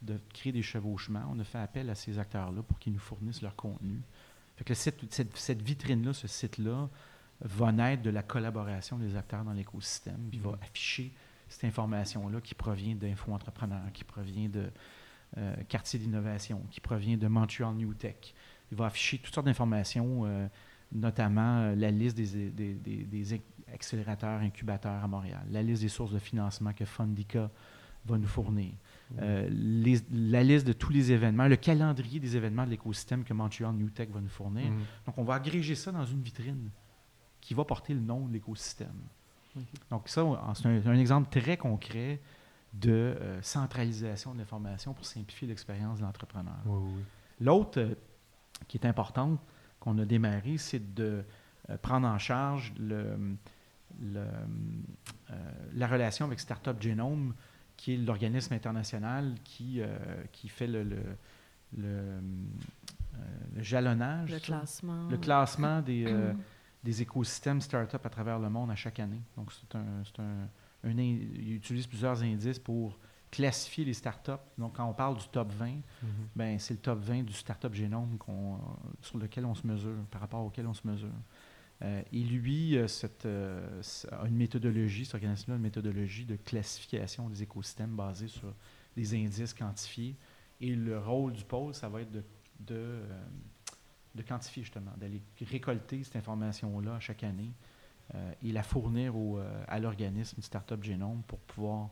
de 0.00 0.18
créer 0.32 0.50
des 0.52 0.62
chevauchements, 0.62 1.28
on 1.30 1.38
a 1.38 1.44
fait 1.44 1.58
appel 1.58 1.90
à 1.90 1.94
ces 1.94 2.18
acteurs-là 2.18 2.62
pour 2.62 2.78
qu'ils 2.78 2.94
nous 2.94 2.98
fournissent 2.98 3.42
leur 3.42 3.54
contenu. 3.54 4.00
Fait 4.56 4.64
que 4.64 4.70
le 4.70 4.74
site- 4.74 5.12
cette, 5.12 5.36
cette 5.36 5.60
vitrine-là, 5.60 6.14
ce 6.14 6.26
site-là, 6.26 6.88
va 7.42 7.72
naître 7.72 8.02
de 8.02 8.08
la 8.10 8.22
collaboration 8.22 8.96
des 8.98 9.16
acteurs 9.16 9.44
dans 9.44 9.52
l'écosystème, 9.52 10.28
puis 10.30 10.38
va 10.38 10.52
Mhm. 10.52 10.58
afficher 10.62 11.12
cette 11.48 11.64
information-là 11.64 12.40
qui 12.40 12.54
provient 12.54 12.94
d'Info 12.94 13.30
Entrepreneur, 13.32 13.82
qui 13.92 14.04
provient 14.04 14.48
de 14.48 14.70
euh, 15.38 15.54
Quartier 15.68 15.98
d'innovation, 15.98 16.60
qui 16.70 16.80
provient 16.80 17.16
de 17.16 17.26
Montreal 17.28 17.74
New 17.74 17.94
Tech. 17.94 18.34
Il 18.70 18.76
va 18.76 18.86
afficher 18.86 19.18
toutes 19.18 19.34
sortes 19.34 19.46
d'informations, 19.46 20.22
euh, 20.24 20.46
notamment 20.92 21.58
euh, 21.60 21.74
la 21.74 21.90
liste 21.90 22.16
des, 22.16 22.50
des- 22.50 22.74
des- 22.74 23.04
des 23.04 23.34
ac- 23.36 23.40
accélérateurs, 23.72 24.40
incubateurs 24.40 25.02
à 25.02 25.08
Montréal, 25.08 25.42
la 25.50 25.62
liste 25.62 25.82
des 25.82 25.88
sources 25.88 26.12
de 26.12 26.18
financement 26.18 26.72
que 26.72 26.84
Fundica 26.84 27.50
va 28.04 28.18
nous 28.18 28.26
fournir, 28.26 28.72
euh, 29.20 29.48
les- 29.50 30.00
la 30.10 30.42
liste 30.42 30.66
de 30.66 30.72
tous 30.72 30.92
les 30.92 31.12
événements, 31.12 31.46
le 31.48 31.56
calendrier 31.56 32.18
des 32.20 32.36
événements 32.36 32.64
de 32.64 32.70
l'écosystème 32.70 33.22
que 33.24 33.32
Montreal 33.32 33.72
New 33.74 33.90
Tech 33.90 34.08
va 34.10 34.20
nous 34.20 34.28
fournir. 34.28 34.70
Mhm. 34.70 34.80
Donc, 35.06 35.18
on 35.18 35.24
va 35.24 35.34
agréger 35.34 35.74
ça 35.74 35.92
dans 35.92 36.04
une 36.04 36.20
vitrine 36.20 36.68
qui 37.40 37.54
va 37.54 37.64
porter 37.64 37.94
le 37.94 38.00
nom 38.00 38.26
de 38.26 38.32
l'écosystème. 38.32 38.88
Donc, 39.90 40.08
ça, 40.08 40.24
c'est 40.54 40.66
un, 40.66 40.86
un 40.86 40.98
exemple 40.98 41.28
très 41.30 41.56
concret 41.56 42.20
de 42.72 42.90
euh, 42.90 43.42
centralisation 43.42 44.32
de 44.32 44.38
l'information 44.38 44.94
pour 44.94 45.04
simplifier 45.04 45.46
l'expérience 45.48 45.98
de 45.98 46.04
l'entrepreneur. 46.04 46.56
Oui, 46.64 46.78
oui, 46.82 46.92
oui. 46.96 47.02
L'autre 47.40 47.80
euh, 47.80 47.94
qui 48.68 48.78
est 48.78 48.86
importante 48.86 49.38
qu'on 49.80 49.98
a 49.98 50.04
démarré, 50.04 50.56
c'est 50.58 50.94
de 50.94 51.24
euh, 51.70 51.76
prendre 51.78 52.06
en 52.08 52.18
charge 52.18 52.72
le, 52.78 53.36
le, 54.00 54.20
euh, 55.30 55.34
la 55.74 55.86
relation 55.86 56.26
avec 56.26 56.40
Startup 56.40 56.80
Genome, 56.80 57.34
qui 57.76 57.94
est 57.94 57.96
l'organisme 57.96 58.54
international 58.54 59.34
qui, 59.44 59.80
euh, 59.80 59.88
qui 60.30 60.48
fait 60.48 60.66
le, 60.68 60.84
le, 60.84 61.02
le, 61.76 61.84
euh, 61.88 62.20
le 63.56 63.62
jalonnage, 63.62 64.30
Le 64.30 64.38
ça? 64.38 64.44
classement. 64.44 65.08
le 65.08 65.18
classement 65.18 65.82
des, 65.82 66.04
euh, 66.06 66.32
des 66.84 67.02
écosystèmes 67.02 67.60
start-up 67.60 68.04
à 68.06 68.08
travers 68.08 68.38
le 68.38 68.48
monde 68.48 68.70
à 68.70 68.76
chaque 68.76 69.00
année. 69.00 69.20
Donc, 69.36 69.52
c'est 69.52 69.76
un, 69.76 69.84
c'est 70.04 70.20
un, 70.20 70.48
un 70.84 70.98
in- 70.98 71.18
ils 71.34 71.54
utilisent 71.54 71.86
plusieurs 71.86 72.22
indices 72.22 72.58
pour 72.58 72.98
classifier 73.30 73.84
les 73.84 73.94
startups. 73.94 74.32
Donc, 74.58 74.74
quand 74.76 74.84
on 74.84 74.92
parle 74.92 75.16
du 75.16 75.26
top 75.28 75.50
20, 75.52 75.66
Mhm. 75.68 75.82
ben, 76.36 76.58
c'est 76.58 76.74
le 76.74 76.80
top 76.80 76.98
20 77.00 77.22
du 77.22 77.32
startup 77.32 77.72
génome 77.72 78.18
qu'on, 78.18 78.58
sur 79.00 79.18
lequel 79.18 79.44
on 79.46 79.54
se 79.54 79.66
mesure, 79.66 79.96
par 80.10 80.20
rapport 80.20 80.44
auquel 80.44 80.66
on 80.66 80.74
se 80.74 80.86
mesure. 80.86 81.08
Euh, 81.82 82.02
et 82.12 82.20
lui, 82.22 82.76
euh, 82.76 82.86
cette, 82.88 83.24
euh, 83.26 83.80
a 84.12 84.26
une 84.28 84.36
méthodologie, 84.36 85.04
cet 85.04 85.14
organisme-là, 85.14 85.54
a 85.54 85.56
une 85.56 85.62
méthodologie 85.62 86.24
de 86.26 86.36
classification 86.36 87.28
des 87.28 87.42
écosystèmes 87.42 87.96
basée 87.96 88.28
sur 88.28 88.52
des 88.96 89.14
indices 89.14 89.54
quantifiés. 89.54 90.14
Et 90.60 90.74
le 90.76 90.98
rôle 90.98 91.32
du 91.32 91.44
pôle, 91.44 91.74
ça 91.74 91.88
va 91.88 92.02
être 92.02 92.10
de, 92.12 92.20
de, 92.60 92.74
euh, 92.74 93.24
de 94.14 94.22
quantifier 94.22 94.62
justement, 94.62 94.92
d'aller 94.98 95.22
récolter 95.40 96.04
cette 96.04 96.16
information-là 96.16 97.00
chaque 97.00 97.24
année 97.24 97.50
euh, 97.50 97.71
et 98.42 98.52
la 98.52 98.62
fournir 98.62 99.16
au, 99.16 99.38
euh, 99.38 99.64
à 99.68 99.78
l'organisme 99.78 100.42
Startup 100.42 100.82
Genome 100.82 101.22
pour 101.26 101.38
pouvoir 101.40 101.90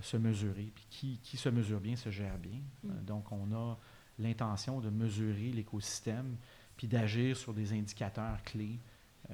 se 0.00 0.16
mesurer. 0.16 0.72
Puis 0.74 0.86
qui, 0.90 1.18
qui, 1.22 1.36
se 1.36 1.48
mesure 1.48 1.80
bien 1.80 1.96
se 1.96 2.10
gère 2.10 2.38
bien. 2.38 2.60
Mm. 2.84 3.04
donc, 3.04 3.32
on 3.32 3.52
a 3.52 3.78
l'intention 4.18 4.80
de 4.80 4.90
mesurer 4.90 5.50
l'écosystème 5.52 6.36
puis 6.76 6.86
d'agir 6.86 7.36
sur 7.36 7.54
des 7.54 7.72
indicateurs 7.72 8.42
clés 8.44 8.78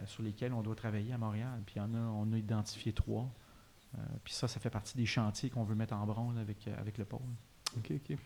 sur 0.07 0.23
lesquels 0.23 0.53
on 0.53 0.63
doit 0.63 0.75
travailler 0.75 1.13
à 1.13 1.19
Montréal. 1.19 1.63
Puis 1.67 1.79
on 1.79 1.95
a, 1.95 1.99
on 1.99 2.33
a 2.33 2.39
identifié 2.39 2.93
trois. 2.93 3.31
puis 4.25 4.33
ça, 4.33 4.49
ça 4.49 4.59
fait 4.59 4.71
partie 4.71 4.97
des 4.97 5.07
chantiers 5.07 5.51
qu'on 5.51 5.63
veut 5.63 5.75
mettre 5.75 5.95
en 5.95 6.07
branle 6.07 6.39
avec, 6.39 6.67
avec 6.69 6.99
le 6.99 7.05
pôle. 7.05 7.21
OK, 7.77 7.93
OK. 7.93 8.17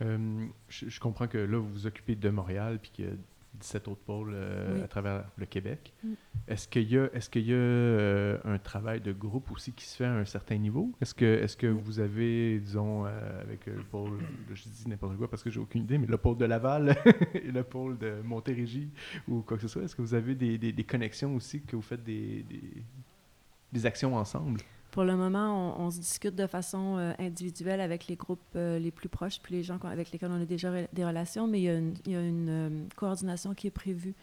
Je, 0.00 0.88
je, 0.88 1.00
comprends 1.00 1.26
que 1.26 1.38
là, 1.38 1.58
vous 1.58 1.68
vous 1.68 1.86
occupez 1.86 2.14
de 2.14 2.30
Montréal, 2.30 2.78
puis 2.80 2.92
que 2.96 3.16
17 3.54 3.88
autres 3.88 4.00
pôles 4.02 4.32
euh, 4.34 4.76
Oui. 4.76 4.82
à 4.82 4.88
travers 4.88 5.24
le 5.36 5.44
Québec. 5.46 5.92
Mm. 6.04 6.12
Est-ce 6.48 6.66
qu'il 6.68 6.90
y 6.90 6.96
a, 6.96 7.08
est-ce 7.12 7.28
qu'il 7.28 7.46
y 7.46 7.52
a 7.52 7.56
euh, 7.56 8.38
un 8.44 8.58
travail 8.58 9.00
de 9.00 9.12
groupe 9.12 9.50
aussi 9.50 9.72
qui 9.72 9.84
se 9.84 9.96
fait 9.96 10.04
à 10.04 10.12
un 10.14 10.24
certain 10.24 10.56
niveau? 10.56 10.92
Est-ce 11.00 11.14
que, 11.14 11.24
est-ce 11.24 11.56
que 11.56 11.66
vous 11.66 12.00
avez, 12.00 12.58
disons, 12.60 13.04
euh, 13.06 13.40
avec 13.42 13.66
le 13.66 13.82
pôle, 13.82 14.18
je 14.52 14.62
dis 14.62 14.88
n'importe 14.88 15.16
quoi 15.16 15.28
parce 15.28 15.42
que 15.42 15.50
j'ai 15.50 15.60
aucune 15.60 15.82
idée, 15.82 15.98
mais 15.98 16.06
le 16.06 16.16
pôle 16.16 16.38
de 16.38 16.44
Laval 16.46 16.96
et 17.34 17.50
le 17.52 17.62
pôle 17.62 17.98
de 17.98 18.22
Montérégie 18.24 18.90
ou 19.28 19.42
quoi 19.42 19.56
que 19.56 19.62
ce 19.62 19.68
soit, 19.68 19.82
est-ce 19.82 19.94
que 19.96 20.02
vous 20.02 20.14
avez 20.14 20.34
des, 20.34 20.56
des- 20.56 20.72
des 20.72 20.84
connexions 20.84 21.34
aussi, 21.34 21.60
que 21.62 21.76
vous 21.76 21.82
faites 21.82 22.02
des, 22.04 22.42
des, 22.44 22.62
des 23.72 23.86
actions 23.86 24.14
ensemble? 24.16 24.60
Pour 24.90 25.04
le 25.04 25.16
moment, 25.16 25.80
on, 25.80 25.90
se 25.90 26.00
discute 26.00 26.34
de 26.34 26.48
façon 26.48 26.96
euh, 26.98 27.12
individuelle 27.20 27.80
avec 27.80 28.08
les 28.08 28.16
groupes 28.16 28.40
euh, 28.56 28.78
les 28.78 28.90
plus 28.90 29.08
proches, 29.08 29.40
puis 29.40 29.54
les 29.54 29.62
gens 29.62 29.78
avec 29.84 30.10
lesquels 30.10 30.30
on 30.32 30.42
a 30.42 30.44
déjà 30.44 30.70
des 30.92 31.04
relations, 31.04 31.46
mais 31.46 31.60
il 31.60 31.64
y 31.64 31.68
a 31.68 31.74
une, 31.74 31.94
il 32.06 32.12
y 32.12 32.16
a 32.16 32.20
une, 32.20 32.48
euh, 32.48 32.68
coordination 32.96 33.54
qui 33.54 33.68
est 33.68 33.72
prévue. 33.72 34.14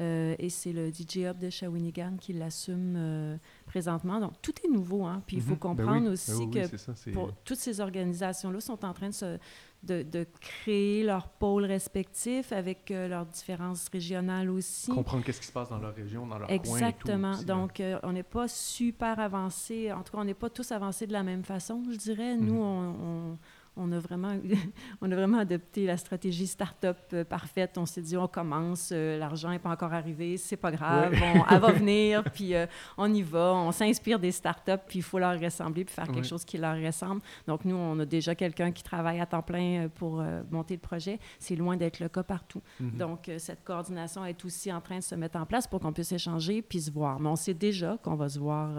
Euh, 0.00 0.34
et 0.38 0.48
c'est 0.48 0.72
le 0.72 0.88
DJ 0.90 1.18
Hub 1.28 1.38
de 1.38 1.50
Shawinigan 1.50 2.16
qui 2.18 2.32
l'assume 2.32 2.94
euh, 2.96 3.36
présentement. 3.66 4.18
Donc, 4.18 4.32
tout 4.40 4.54
est 4.64 4.68
nouveau. 4.70 5.04
Hein? 5.04 5.22
Puis 5.26 5.36
il 5.36 5.42
faut 5.42 5.50
Mhm. 5.50 5.54
Ben 5.56 5.60
comprendre 5.60 6.04
ben 6.06 6.12
aussi 6.12 6.32
oui, 6.32 6.50
que 6.50 6.76
ça, 6.78 6.92
pour, 7.12 7.32
toutes 7.44 7.58
ces 7.58 7.80
organisations-là 7.80 8.60
sont 8.60 8.82
en 8.84 8.94
train 8.94 9.10
de, 9.10 9.14
se, 9.14 9.38
de, 9.82 10.02
de 10.02 10.26
créer 10.40 11.02
leurs 11.04 11.28
pôles 11.28 11.64
respectifs 11.66 12.50
avec 12.52 12.90
euh, 12.90 13.08
leurs 13.08 13.26
différences 13.26 13.88
régionales 13.88 14.48
aussi. 14.48 14.90
comprendre 14.90 15.22
qu'est-ce 15.24 15.40
qui 15.40 15.46
se 15.48 15.52
passe 15.52 15.68
dans 15.68 15.78
leur 15.78 15.94
région, 15.94 16.26
dans 16.26 16.38
leur 16.38 16.48
coin 16.48 16.56
et 16.56 16.60
tout 16.62 16.70
Exactement. 16.76 17.32
aussi, 17.32 17.44
là. 17.46 17.54
Donc, 17.54 17.82
on 18.02 18.12
n'est 18.12 18.22
pas 18.22 18.48
super 18.48 19.18
avancé. 19.18 19.92
En 19.92 20.02
tout 20.02 20.12
cas, 20.12 20.18
on 20.18 20.24
n'est 20.24 20.34
pas 20.34 20.48
tous 20.50 20.72
avancés 20.72 21.06
de 21.06 21.12
la 21.12 21.22
même 21.22 21.44
façon, 21.44 21.82
je 21.90 21.96
dirais. 21.96 22.36
Nous, 22.36 22.54
Mhm. 22.54 22.60
on, 22.60 22.94
on- 23.32 23.38
on 23.80 23.90
a 23.92 23.98
vraiment, 23.98 24.32
on 25.00 25.10
a 25.10 25.14
vraiment 25.16 25.38
adopté 25.38 25.86
la 25.86 25.96
stratégie 25.96 26.46
start-up 26.46 26.98
euh, 27.12 27.24
parfaite. 27.24 27.78
On 27.78 27.86
s'est 27.86 28.02
dit, 28.02 28.16
on 28.16 28.28
commence, 28.28 28.90
euh, 28.92 29.18
l'argent 29.18 29.50
n'est 29.50 29.58
pas 29.58 29.70
encore 29.70 29.92
arrivé, 29.92 30.36
c'est 30.36 30.56
pas 30.56 30.70
grave, 30.70 31.12
Ouais. 31.12 31.32
on- 31.36 31.54
elle 31.54 31.60
va 31.60 31.72
venir, 31.72 32.24
puis 32.24 32.54
euh, 32.54 32.66
on 32.96 33.12
y 33.12 33.22
va. 33.22 33.52
On 33.54 33.72
s'inspire 33.72 34.18
des 34.18 34.32
start-up, 34.32 34.82
puis 34.86 34.98
il 35.00 35.02
faut 35.02 35.18
leur 35.18 35.38
ressembler, 35.40 35.84
puis 35.84 35.94
faire 35.94 36.06
quelque 36.08 36.26
chose 36.26 36.44
qui 36.44 36.58
leur 36.58 36.76
ressemble. 36.80 37.22
Donc, 37.46 37.64
nous, 37.64 37.76
on 37.76 37.98
a 37.98 38.04
déjà 38.04 38.34
quelqu'un 38.34 38.70
qui 38.72 38.82
travaille 38.82 39.20
à 39.20 39.26
temps 39.26 39.42
plein 39.42 39.88
pour 39.94 40.20
euh, 40.20 40.42
monter 40.50 40.74
le 40.74 40.80
projet. 40.80 41.18
C'est 41.38 41.56
loin 41.56 41.76
d'être 41.76 42.00
le 42.00 42.08
cas 42.08 42.22
partout. 42.22 42.62
Mhm. 42.78 42.90
Donc, 42.98 43.28
euh, 43.28 43.38
cette 43.38 43.64
coordination 43.64 44.24
est 44.24 44.44
aussi 44.44 44.72
en 44.72 44.80
train 44.80 44.98
de 44.98 45.02
se 45.02 45.14
mettre 45.14 45.38
en 45.38 45.46
place 45.46 45.66
pour 45.66 45.80
qu'on 45.80 45.92
puisse 45.92 46.12
échanger 46.12 46.62
puis 46.62 46.80
se 46.80 46.90
voir. 46.90 47.18
Mais 47.20 47.28
on 47.28 47.36
sait 47.36 47.54
déjà 47.54 47.96
qu'on 48.02 48.14
va 48.14 48.28
se 48.28 48.38
voir, 48.38 48.70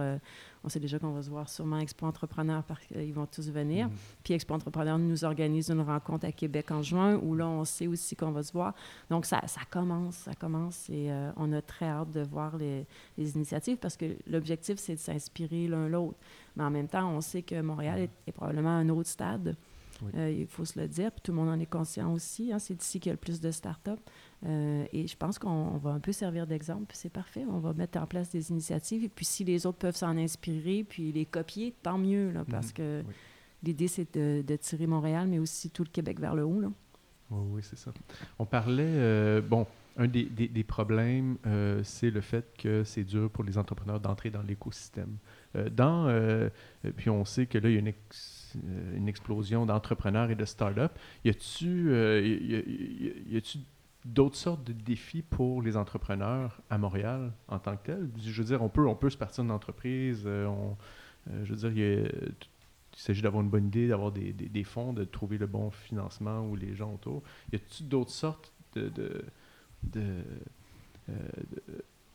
on 0.64 0.70
sait 0.70 0.80
déjà 0.80 1.00
qu'on 1.00 1.12
va 1.12 1.22
se 1.24 1.30
voir 1.30 1.50
sûrement 1.50 1.80
Expo 1.80 2.06
Entrepreneur 2.06 2.64
parce 2.64 2.86
qu'ils 2.86 3.14
vont 3.14 3.26
tous 3.26 3.50
venir. 3.50 3.88
Mhm. 3.88 3.94
Puis 4.24 4.34
Expo 4.34 4.54
Entrepreneur 4.54 4.98
nous 5.00 5.24
organise 5.24 5.70
une 5.70 5.82
rencontre 5.82 6.26
à 6.26 6.32
Québec 6.32 6.72
en 6.72 6.82
juin 6.84 7.16
où 7.16 7.36
là, 7.36 7.48
on 7.48 7.66
sait 7.66 7.88
aussi 7.88 8.16
qu'on 8.16 8.32
va 8.32 8.44
se 8.44 8.54
voir. 8.54 8.74
Donc, 9.10 9.26
ça, 9.26 9.42
ça 9.48 9.62
commence, 9.70 10.16
ça 10.16 10.34
commence 10.34 10.90
et 10.90 11.12
euh, 11.12 11.32
on 11.38 11.52
a 11.54 11.62
très 11.62 11.88
hâte 11.88 12.12
de 12.12 12.22
voir 12.22 12.58
les, 12.58 12.86
les 13.18 13.36
initiatives 13.36 13.78
parce 13.78 13.98
que 13.98 14.06
l'objectif, 14.28 14.78
c'est 14.78 14.96
de 14.96 15.00
s'inspirer 15.00 15.68
l'un 15.68 15.88
l'autre. 15.88 16.18
Mais 16.56 16.64
en 16.64 16.70
même 16.70 16.88
temps, 16.88 17.10
on 17.10 17.22
sait 17.22 17.42
que 17.42 17.60
Montréal 17.62 18.00
est, 18.00 18.10
est 18.28 18.32
probablement 18.32 18.70
un 18.70 18.90
autre 18.90 19.10
stade. 19.10 19.56
Oui. 20.04 20.12
Euh, 20.16 20.32
il 20.32 20.48
faut 20.48 20.66
se 20.66 20.80
le 20.80 20.88
dire, 20.88 21.12
puis 21.12 21.22
tout 21.22 21.32
le 21.32 21.38
monde 21.38 21.50
en 21.50 21.60
est 21.60 21.66
conscient 21.68 22.12
aussi. 22.12 22.52
hein. 22.52 22.58
c'est 22.60 22.82
ici 22.82 23.00
qu'il 23.00 23.10
y 23.10 23.12
a 23.12 23.14
le 23.14 23.20
plus 23.20 23.40
de 23.40 23.52
start-up. 23.52 24.00
Euh, 24.46 24.86
et 24.92 25.06
je 25.08 25.16
pense 25.16 25.38
qu'on 25.38 25.50
on 25.50 25.78
va 25.78 25.92
un 25.92 26.00
peu 26.00 26.12
servir 26.12 26.48
d'exemple, 26.48 26.86
puis 26.88 26.98
c'est 26.98 27.12
parfait. 27.12 27.46
On 27.48 27.60
va 27.60 27.74
mettre 27.74 28.00
en 28.00 28.08
place 28.08 28.30
des 28.32 28.50
initiatives. 28.50 29.04
Et 29.04 29.10
puis 29.10 29.26
si 29.26 29.44
les 29.44 29.66
autres 29.68 29.78
peuvent 29.78 29.96
s'en 29.96 30.18
inspirer, 30.18 30.84
puis 30.84 31.12
les 31.12 31.26
copier, 31.26 31.74
tant 31.84 31.98
mieux, 32.00 32.32
là, 32.32 32.44
parce 32.50 32.68
Mhm. 32.70 32.74
que 32.74 33.04
Oui. 33.08 33.14
l'idée, 33.64 33.88
c'est 33.88 34.16
de, 34.18 34.42
de 34.42 34.56
tirer 34.56 34.88
Montréal, 34.88 35.28
mais 35.28 35.38
aussi 35.40 35.70
tout 35.70 35.84
le 35.84 35.90
Québec 35.90 36.20
vers 36.20 36.34
le 36.36 36.44
haut. 36.44 36.60
Là. 36.60 36.72
Oui, 37.30 37.48
oui, 37.54 37.62
c'est 37.64 37.78
ça. 37.78 37.94
On 38.40 38.46
parlait, 38.46 38.84
euh, 38.88 39.42
bon, 39.42 39.68
un 39.98 40.08
des, 40.08 40.24
des- 40.24 40.48
des 40.48 40.64
problèmes, 40.64 41.38
euh, 41.46 41.82
c'est 41.84 42.10
le 42.10 42.22
fait 42.22 42.46
que 42.58 42.84
c'est 42.84 43.04
dur 43.04 43.30
pour 43.30 43.44
les 43.44 43.58
entrepreneurs 43.58 44.00
d'entrer 44.00 44.32
dans 44.32 44.42
l'écosystème. 44.42 45.18
Dans, 45.72 46.08
puis 46.96 47.10
on 47.10 47.26
sait 47.26 47.46
que 47.46 47.58
là, 47.58 47.68
il 47.70 47.74
y 47.74 47.76
a 47.76 47.80
une, 47.80 47.88
ex- 47.88 48.58
une 48.96 49.10
explosion 49.10 49.66
d'entrepreneurs 49.66 50.32
et 50.32 50.36
de 50.36 50.46
startups. 50.46 50.94
Y 51.26 51.30
a-tu 51.30 51.90
d'autres 54.06 54.36
sortes 54.36 54.64
de 54.64 54.74
défis 54.74 55.22
pour 55.22 55.62
les 55.62 55.78
entrepreneurs 55.78 56.62
à 56.70 56.78
Montréal 56.78 57.32
en 57.48 57.60
tant 57.60 57.76
que 57.78 57.86
tel? 57.86 58.10
Je 58.18 58.42
veux 58.42 58.48
dire, 58.48 58.62
on 58.64 58.70
peut, 58.70 58.88
on 58.88 58.96
peut 58.96 59.10
se 59.10 59.18
partir 59.18 59.44
d'une 59.44 59.52
entreprise, 59.52 60.24
euh, 60.26 60.46
on- 60.48 60.78
euh, 61.30 61.46
je 61.46 61.54
veux 61.54 61.70
dire, 61.70 61.72
il 61.72 61.78
y 61.80 62.06
a- 62.06 62.10
il 62.94 63.00
s'agit 63.00 63.22
d'avoir 63.22 63.44
une 63.44 63.50
bonne 63.50 63.68
idée, 63.68 63.88
d'avoir 63.88 64.12
des, 64.12 64.34
des- 64.34 64.50
des 64.50 64.64
fonds, 64.64 64.92
de 64.94 65.04
trouver 65.06 65.38
le 65.38 65.48
bon 65.48 65.70
financement 65.72 66.42
ou 66.48 66.56
les 66.56 66.76
gens 66.76 66.94
autour. 66.94 67.22
Y 67.54 67.56
a-t-il 67.58 67.88
d'autres 67.88 68.12
sortes 68.12 68.52
de. 68.74 68.90
de, 68.90 69.24
de, 69.84 70.24
euh, 71.10 71.14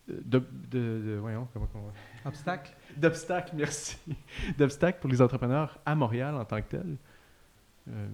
de- 0.09 0.43
de- 0.71 1.19
voyons, 1.21 1.49
comment 1.53 1.67
on- 1.75 2.29
Obstacle? 2.29 2.73
D'obstacles, 2.97 3.55
merci. 3.57 3.99
D'obstacles 4.59 5.01
pour 5.01 5.11
les 5.11 5.21
entrepreneurs 5.23 5.79
à 5.85 5.95
Montréal 5.95 6.35
en 6.37 6.45
tant 6.45 6.61
que 6.63 6.69
tel. 6.69 6.97
Euh, 7.89 8.09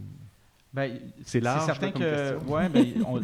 C'est 1.24 1.40
large, 1.40 1.66
certain 1.66 1.86
là, 1.86 1.92
comme 1.92 2.02
que 2.02 2.30
question. 2.32 2.52
ouais, 2.54 2.68
ben, 2.68 3.04
on- 3.06 3.20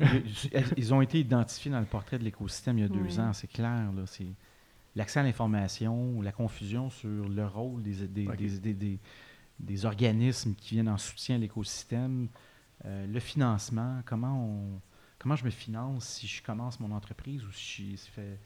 ils- 0.77 0.93
ont 0.95 1.01
été 1.01 1.19
identifiés 1.21 1.71
dans 1.71 1.81
le 1.81 1.87
portrait 1.87 2.19
de 2.19 2.25
l'écosystème 2.25 2.79
il 2.79 2.83
y 2.83 2.85
a 2.85 2.89
deux 2.89 3.01
Oui. 3.01 3.19
ans, 3.21 3.33
c'est 3.33 3.47
clair. 3.51 3.91
Là, 3.97 4.03
c'est 4.07 4.27
l'accès 4.95 5.21
à 5.21 5.23
l'information, 5.23 6.21
la 6.21 6.33
confusion 6.33 6.91
sur 6.91 7.09
le 7.29 7.47
rôle 7.47 7.83
des, 7.83 8.07
des, 8.07 8.27
des, 8.27 8.49
des- 8.59 8.75
des- 8.75 8.99
des 9.61 9.85
organismes 9.87 10.55
qui 10.55 10.75
viennent 10.75 10.89
en 10.89 10.99
soutien 10.99 11.37
à 11.37 11.39
l'écosystème, 11.39 12.29
euh, 12.85 13.07
le 13.07 13.19
financement, 13.21 14.03
comment 14.07 14.45
on 14.45 14.81
comment 15.19 15.35
je 15.35 15.45
me 15.45 15.51
finance 15.51 16.05
si 16.07 16.29
je 16.29 16.41
commence 16.45 16.79
mon 16.79 16.93
entreprise 16.93 17.43
ou 17.45 17.51
si 17.51 17.97
ça 17.97 18.09
fait 18.13 18.39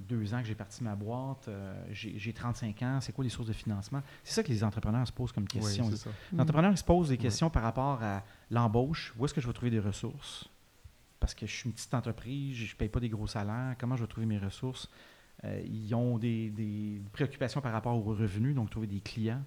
deux 0.00 0.32
ans 0.32 0.40
que 0.40 0.46
j'ai 0.46 0.54
parti 0.54 0.82
ma 0.82 0.94
boîte, 0.94 1.48
euh, 1.48 1.84
j'ai 1.90 2.18
j'ai 2.18 2.32
35 2.32 2.82
ans, 2.82 3.00
c'est 3.00 3.12
quoi 3.12 3.24
les 3.24 3.30
sources 3.30 3.48
de 3.48 3.52
financement? 3.52 4.02
C'est 4.24 4.34
ça 4.34 4.42
que 4.42 4.48
les 4.48 4.64
entrepreneurs 4.64 5.06
se 5.06 5.12
posent 5.12 5.32
comme 5.32 5.46
oui, 5.54 5.60
question. 5.60 5.90
c'est 5.90 5.96
ça. 5.96 6.10
L'entrepreneur 6.34 6.70
il 6.70 6.78
se 6.78 6.84
pose 6.84 7.10
des 7.10 7.18
questions 7.18 7.50
par 7.50 7.62
rapport 7.62 8.02
à 8.02 8.22
l'embauche. 8.50 9.12
Où 9.18 9.24
est-ce 9.24 9.34
que 9.34 9.40
je 9.40 9.46
vais 9.46 9.52
trouver 9.52 9.70
des 9.70 9.80
ressources? 9.80 10.48
Parce 11.20 11.34
que 11.34 11.46
je 11.46 11.52
suis 11.52 11.66
une 11.66 11.74
petite 11.74 11.94
entreprise, 11.94 12.56
je 12.56 12.72
ne 12.72 12.76
paye 12.76 12.88
pas 12.88 13.00
des 13.00 13.10
gros 13.10 13.26
salaires. 13.26 13.76
Comment 13.78 13.96
je 13.96 14.02
vais 14.02 14.08
trouver 14.08 14.26
mes 14.26 14.38
ressources? 14.38 14.88
Euh, 15.44 15.62
ils 15.64 15.94
ont 15.94 16.18
des, 16.18 16.50
des 16.50 17.00
préoccupations 17.12 17.60
par 17.60 17.72
rapport 17.72 17.94
aux 17.94 18.14
revenus, 18.14 18.54
donc 18.54 18.70
trouver 18.70 18.86
des 18.86 19.00
clients. 19.00 19.42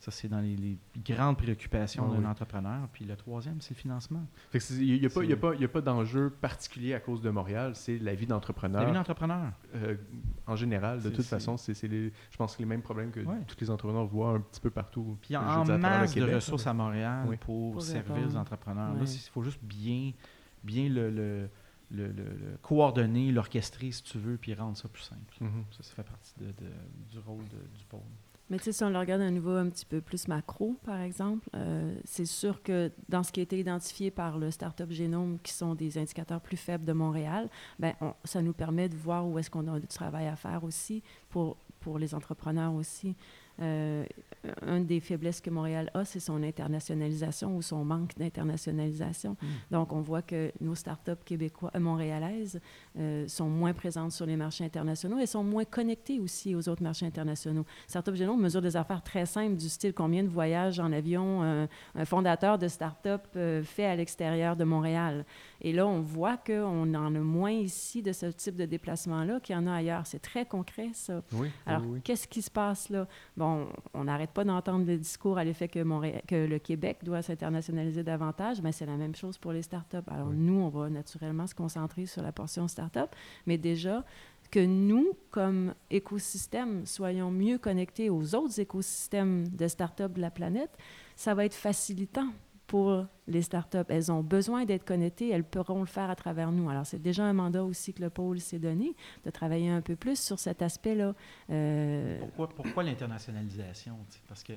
Ça, 0.00 0.10
c'est 0.10 0.28
dans 0.28 0.40
les, 0.40 0.54
les 0.56 0.76
grandes 1.02 1.38
préoccupations 1.38 2.04
Ah 2.06 2.12
d'un 2.14 2.20
oui. 2.20 2.26
entrepreneur. 2.26 2.88
Puis 2.92 3.06
le 3.06 3.16
troisième, 3.16 3.62
c'est 3.62 3.72
le 3.72 3.78
financement. 3.80 4.22
Fait 4.50 4.58
que 4.58 4.64
c'est- 4.64 4.74
Il 4.74 5.00
n'y 5.00 5.06
a, 5.06 5.68
pas- 5.68 5.80
d'enjeu 5.80 6.28
particulier 6.28 6.92
à 6.92 7.00
cause 7.00 7.22
de 7.22 7.30
Montréal, 7.30 7.72
c'est 7.74 7.98
la 7.98 8.14
vie 8.14 8.26
La 8.26 8.34
d'entrepreneur. 8.34 8.84
vie 8.84 8.92
d'entrepreneur. 8.92 9.52
euh, 9.76 9.96
en 10.46 10.56
général, 10.56 11.00
de 11.02 11.08
toute 11.08 11.24
façon, 11.24 11.56
c'est 11.56 11.74
je 11.74 12.36
pense 12.36 12.54
que 12.54 12.58
les 12.62 12.66
mêmes 12.68 12.82
problèmes 12.82 13.10
que 13.12 13.20
Ouais. 13.20 13.40
tous 13.46 13.56
les 13.60 13.70
entrepreneurs 13.70 14.04
voient 14.06 14.30
un 14.32 14.40
petit 14.40 14.60
peu 14.60 14.70
partout. 14.70 15.16
Puis 15.22 15.36
en, 15.36 15.42
en 15.42 15.64
masse 15.78 16.10
de 16.10 16.20
Québec, 16.20 16.34
ressources 16.34 16.66
à 16.66 16.74
Montréal 16.74 17.24
Oui. 17.28 17.36
pour, 17.38 17.72
Pour 17.72 17.82
servir 17.82 18.26
les 18.26 18.36
entrepreneurs. 18.36 18.92
Là, 18.94 19.00
il 19.04 19.30
faut 19.30 19.42
juste 19.42 19.60
bien, 19.62 20.12
bien 20.62 20.88
le, 20.90 21.08
le- 21.10 21.48
le- 21.90 22.08
le- 22.08 22.12
le 22.12 22.58
coordonner, 22.60 23.32
l'orchestrer, 23.32 23.90
si 23.90 24.02
tu 24.02 24.18
veux, 24.18 24.36
puis 24.36 24.52
rendre 24.52 24.76
ça 24.76 24.88
plus 24.88 25.02
simple. 25.02 25.34
Mhm. 25.40 25.64
Ça, 25.70 25.82
ça 25.82 25.94
fait 25.94 26.02
partie 26.02 26.34
de- 26.38 26.46
de- 26.46 27.10
du 27.10 27.18
rôle 27.20 27.44
de- 27.44 27.78
du 27.78 27.84
pôle. 27.88 28.00
Mais 28.50 28.58
tu 28.58 28.64
sais, 28.64 28.72
si 28.72 28.84
on 28.84 28.90
le 28.90 28.98
regarde 28.98 29.22
à 29.22 29.24
un 29.24 29.30
niveau 29.30 29.52
un 29.52 29.68
petit 29.70 29.86
peu 29.86 30.00
plus 30.00 30.28
macro, 30.28 30.76
par 30.84 31.00
exemple, 31.00 31.48
euh, 31.54 31.94
c'est 32.04 32.26
sûr 32.26 32.62
que 32.62 32.92
dans 33.08 33.22
ce 33.22 33.32
qui 33.32 33.40
a 33.40 33.42
été 33.42 33.58
identifié 33.58 34.10
par 34.10 34.38
le 34.38 34.50
Startup 34.50 34.90
Génome, 34.90 35.38
qui 35.42 35.52
sont 35.52 35.74
des 35.74 35.96
indicateurs 35.96 36.40
plus 36.40 36.58
faibles 36.58 36.84
de 36.84 36.92
Montréal, 36.92 37.48
ben, 37.78 37.94
ça 38.24 38.42
nous 38.42 38.52
permet 38.52 38.88
de 38.88 38.96
voir 38.96 39.26
où 39.26 39.38
est-ce 39.38 39.50
qu'on 39.50 39.66
a 39.72 39.80
du 39.80 39.86
travail 39.86 40.26
à 40.26 40.36
faire 40.36 40.62
aussi 40.62 41.02
pour, 41.30 41.56
pour 41.80 41.98
les 41.98 42.14
entrepreneurs 42.14 42.74
aussi. 42.74 43.16
Euh, 43.60 44.04
une 44.66 44.84
des 44.84 45.00
faiblesses 45.00 45.40
que 45.40 45.50
Montréal 45.50 45.90
a, 45.94 46.04
c'est 46.04 46.20
son 46.20 46.42
internationalisation 46.42 47.56
ou 47.56 47.62
son 47.62 47.84
manque 47.84 48.16
d'internationalisation. 48.16 49.36
Mm. 49.40 49.46
Donc, 49.70 49.92
on 49.92 50.00
voit 50.00 50.22
que 50.22 50.52
nos 50.60 50.74
startups 50.74 51.12
québécois, 51.24 51.70
euh, 51.74 51.80
montréalaises 51.80 52.60
euh, 52.98 53.26
sont 53.28 53.48
moins 53.48 53.72
présentes 53.72 54.12
sur 54.12 54.26
les 54.26 54.36
marchés 54.36 54.64
internationaux 54.64 55.18
et 55.18 55.26
sont 55.26 55.44
moins 55.44 55.64
connectées 55.64 56.18
aussi 56.18 56.54
aux 56.54 56.68
autres 56.68 56.82
marchés 56.82 57.06
internationaux. 57.06 57.64
Startup 57.86 58.14
Génome 58.14 58.40
mesure 58.40 58.60
des 58.60 58.76
affaires 58.76 59.02
très 59.02 59.26
simples 59.26 59.56
du 59.56 59.68
style 59.68 59.94
combien 59.94 60.22
de 60.24 60.28
voyages 60.28 60.80
en 60.80 60.92
avion 60.92 61.42
euh, 61.42 61.66
un 61.94 62.04
fondateur 62.04 62.58
de 62.58 62.68
start-up 62.68 63.22
fait 63.64 63.86
à 63.86 63.96
l'extérieur 63.96 64.56
de 64.56 64.64
Montréal. 64.64 65.24
Et 65.60 65.72
là, 65.72 65.86
on 65.86 66.00
voit 66.00 66.36
qu'on 66.36 66.94
en 66.94 67.14
a 67.14 67.18
moins 67.20 67.50
ici 67.50 68.02
de 68.02 68.12
ce 68.12 68.26
type 68.26 68.56
de 68.56 68.64
déplacement-là 68.64 69.40
qu'il 69.40 69.54
y 69.54 69.58
en 69.58 69.66
a 69.66 69.74
ailleurs. 69.74 70.06
C'est 70.06 70.20
très 70.20 70.44
concret, 70.44 70.90
ça. 70.92 71.22
Oui, 71.32 71.48
Alors, 71.66 71.82
oui, 71.82 71.88
oui. 71.94 72.00
qu'est-ce 72.02 72.28
qui 72.28 72.42
se 72.42 72.50
passe 72.50 72.90
là? 72.90 73.06
Bon, 73.36 73.43
bon, 73.44 73.68
on 73.92 74.04
n'arrête 74.04 74.30
pas 74.30 74.44
d'entendre 74.44 74.86
le 74.86 74.96
discours 74.96 75.36
à 75.38 75.44
l'effet 75.44 75.68
que, 75.68 75.82
que 76.26 76.46
le 76.46 76.58
Québec 76.58 76.98
doit 77.02 77.22
s'internationaliser 77.22 78.02
davantage, 78.02 78.62
mais 78.62 78.72
c'est 78.72 78.86
la 78.86 78.96
même 78.96 79.14
chose 79.14 79.36
pour 79.38 79.52
les 79.52 79.62
startups. 79.62 80.08
Alors, 80.08 80.30
nous, 80.30 80.60
on 80.60 80.68
va 80.68 80.88
naturellement 80.88 81.46
se 81.46 81.54
concentrer 81.54 82.06
sur 82.06 82.22
la 82.22 82.32
portion 82.32 82.68
startup, 82.68 83.14
mais 83.46 83.58
déjà, 83.58 84.04
que 84.50 84.64
nous, 84.64 85.12
comme 85.30 85.74
écosystème, 85.90 86.86
soyons 86.86 87.30
mieux 87.30 87.58
connectés 87.58 88.08
aux 88.08 88.34
autres 88.34 88.60
écosystèmes 88.60 89.48
de 89.48 89.68
startups 89.68 90.14
de 90.14 90.20
la 90.20 90.30
planète, 90.30 90.76
ça 91.16 91.34
va 91.34 91.44
être 91.44 91.54
facilitant 91.54 92.28
pour 92.74 93.06
les 93.28 93.42
startups. 93.42 93.86
Elles 93.88 94.10
ont 94.10 94.24
besoin 94.24 94.64
d'être 94.64 94.84
connectées, 94.84 95.30
elles 95.30 95.44
pourront 95.44 95.78
le 95.78 95.86
faire 95.86 96.10
à 96.10 96.16
travers 96.16 96.50
nous. 96.50 96.68
Alors, 96.68 96.84
c'est 96.84 96.98
déjà 96.98 97.24
un 97.24 97.32
mandat 97.32 97.62
aussi 97.62 97.94
que 97.94 98.02
le 98.02 98.10
pôle 98.10 98.40
s'est 98.40 98.58
donné, 98.58 98.96
de 99.24 99.30
travailler 99.30 99.70
un 99.70 99.80
peu 99.80 99.94
plus 99.94 100.18
sur 100.18 100.40
cet 100.40 100.60
aspect-là. 100.60 101.14
Euh, 101.50 102.18
pourquoi, 102.34 102.82
l'internationalisation? 102.82 103.96
Parce 104.26 104.42
que 104.42 104.54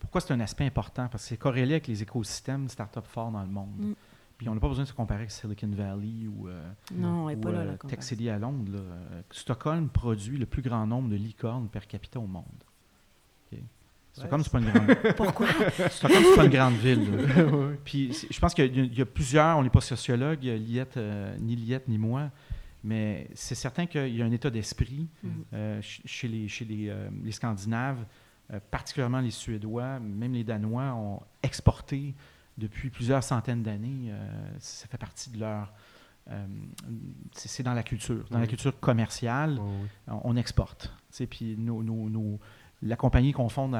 pourquoi 0.00 0.22
c'est 0.22 0.32
un 0.34 0.40
aspect 0.40 0.66
important? 0.66 1.06
Parce 1.06 1.22
que 1.22 1.28
c'est 1.28 1.36
corrélé 1.36 1.74
avec 1.74 1.86
les 1.86 2.02
écosystèmes 2.02 2.64
de 2.64 2.70
startups 2.72 3.06
forts 3.06 3.30
dans 3.30 3.42
le 3.42 3.48
monde. 3.48 3.70
Mm. 3.78 3.92
Puis 4.36 4.48
on 4.48 4.54
n'a 4.54 4.60
pas 4.60 4.66
besoin 4.66 4.82
de 4.82 4.88
se 4.88 4.92
comparer 4.92 5.20
avec 5.20 5.30
Silicon 5.30 5.70
Valley 5.70 6.26
ou, 6.26 6.48
euh, 6.48 6.68
non, 6.92 7.26
pas 7.36 7.52
là, 7.52 7.58
euh, 7.58 7.76
Tech 7.76 8.02
City 8.02 8.28
à 8.28 8.40
Londres. 8.40 8.72
Stockholm 9.30 9.88
produit 9.88 10.36
le 10.36 10.46
plus 10.46 10.62
grand 10.62 10.84
nombre 10.84 11.10
de 11.10 11.14
licornes 11.14 11.68
per 11.68 11.86
capita 11.86 12.18
au 12.18 12.26
monde. 12.26 12.64
Stockholm, 14.14 14.42
c'est 14.42 14.52
pas 14.52 14.58
une 14.60 14.70
grande. 14.70 15.14
Pourquoi? 15.16 15.48
Stockholm, 15.90 16.24
c'est 16.24 16.36
pas 16.36 16.44
une 16.44 16.50
grande 16.50 16.74
ville. 16.76 17.06
Puis 17.84 18.26
je 18.30 18.40
pense 18.40 18.54
qu'il 18.54 18.96
y, 18.96 19.02
a 19.02 19.06
plusieurs. 19.06 19.58
On 19.58 19.62
n'est 19.62 19.70
pas 19.70 19.80
sociologue, 19.80 20.42
Liette, 20.42 20.96
euh, 20.96 21.36
ni 21.40 21.56
Liette 21.56 21.88
ni 21.88 21.98
moi, 21.98 22.30
mais 22.82 23.28
c'est 23.34 23.54
certain 23.54 23.86
qu'il 23.86 24.16
y 24.16 24.22
a 24.22 24.24
un 24.24 24.32
état 24.32 24.50
d'esprit 24.50 25.08
mm-hmm. 25.24 25.80
chez 25.82 26.28
les 26.28 26.48
chez 26.48 26.64
les, 26.64 26.94
les 27.22 27.32
Scandinaves, 27.32 28.04
particulièrement 28.70 29.20
les 29.20 29.32
Suédois, 29.32 29.98
même 29.98 30.32
les 30.32 30.44
Danois 30.44 30.94
ont 30.94 31.20
exporté 31.42 32.14
depuis 32.58 32.90
plusieurs 32.90 33.22
centaines 33.22 33.62
d'années. 33.62 34.10
Euh, 34.10 34.50
ça 34.58 34.86
fait 34.86 34.98
partie 34.98 35.30
de 35.30 35.40
leur... 35.40 35.72
Euh, 36.30 36.46
c'est 37.32 37.62
dans 37.62 37.74
la 37.74 37.82
culture. 37.82 38.24
Dans 38.30 38.38
la 38.38 38.46
culture 38.46 38.78
commerciale, 38.80 39.60
on, 40.06 40.36
exporte. 40.36 40.90
Puis 41.28 41.56
la 42.84 42.96
compagnie 42.96 43.32
qu'on 43.32 43.48
fonde 43.48 43.76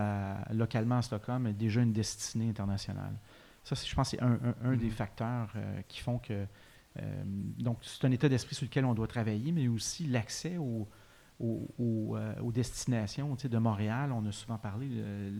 localement 0.52 0.98
à 0.98 1.02
Stockholm 1.02 1.46
est 1.46 1.52
déjà 1.52 1.80
une 1.82 1.92
destinée 1.92 2.48
internationale. 2.48 3.14
Ça, 3.62 3.74
je 3.74 3.94
pense, 3.94 4.10
c'est 4.10 4.20
un, 4.20 4.36
des 4.76 4.88
mm-hmm. 4.88 4.90
facteurs 4.90 5.52
euh, 5.56 5.80
qui 5.88 6.00
font 6.00 6.18
que... 6.18 6.46
donc, 7.58 7.78
c'est 7.82 8.04
un 8.04 8.10
état 8.10 8.28
d'esprit 8.28 8.54
sur 8.54 8.66
lequel 8.66 8.84
on 8.84 8.94
doit 8.94 9.06
travailler, 9.06 9.52
mais 9.52 9.68
aussi 9.68 10.06
l'accès 10.06 10.58
aux, 10.58 10.88
aux, 11.40 12.52
destinations. 12.52 13.34
de 13.34 13.58
Montréal, 13.58 14.12
on 14.12 14.24
a 14.26 14.32
souvent 14.32 14.58
parlé, 14.58 14.88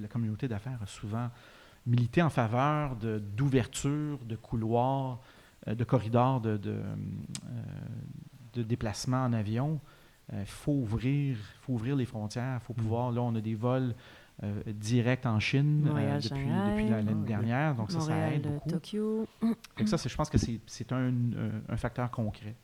la 0.01 0.09
communauté 0.09 0.49
d'affaires 0.49 0.83
a 0.83 0.87
souvent 0.87 1.31
militer 1.87 2.23
en 2.23 2.31
faveur 2.31 2.97
d'ouverture 2.97 4.19
de, 4.25 4.37
couloirs, 4.37 5.21
euh, 5.69 5.75
de 5.75 5.85
corridors 5.85 6.41
de, 6.41 6.57
de, 6.57 6.81
euh, 8.57 8.63
déplacement 8.63 9.25
en 9.25 9.33
avion. 9.33 9.81
Il 10.33 10.39
euh, 10.39 10.45
faut, 10.47 10.73
ouvrir, 10.73 11.37
faut 11.61 11.75
ouvrir 11.75 11.97
les 11.97 12.07
frontières, 12.07 12.61
il 12.63 12.67
faut 12.67 12.73
mm. 12.73 12.83
pouvoir. 12.83 13.13
Là, 13.13 13.23
on 13.23 13.35
a 13.35 13.41
des 13.41 13.55
vols 13.55 13.95
directs 14.67 15.27
en 15.27 15.39
Chine 15.39 15.83
depuis, 15.85 16.89
l'année 16.89 17.15
dernière, 17.25 17.77
donc 17.77 17.93
ça, 17.93 18.01
ça 18.01 18.33
aide 18.33 18.43
beaucoup. 18.43 18.69
Tokyo. 18.69 19.29
ça, 19.87 19.97
je 19.97 20.17
pense 20.17 20.29
que 20.29 20.39
c'est 20.39 20.93
un, 20.93 21.13
un, 21.69 21.77
facteur 21.77 22.11
concret. 22.11 22.57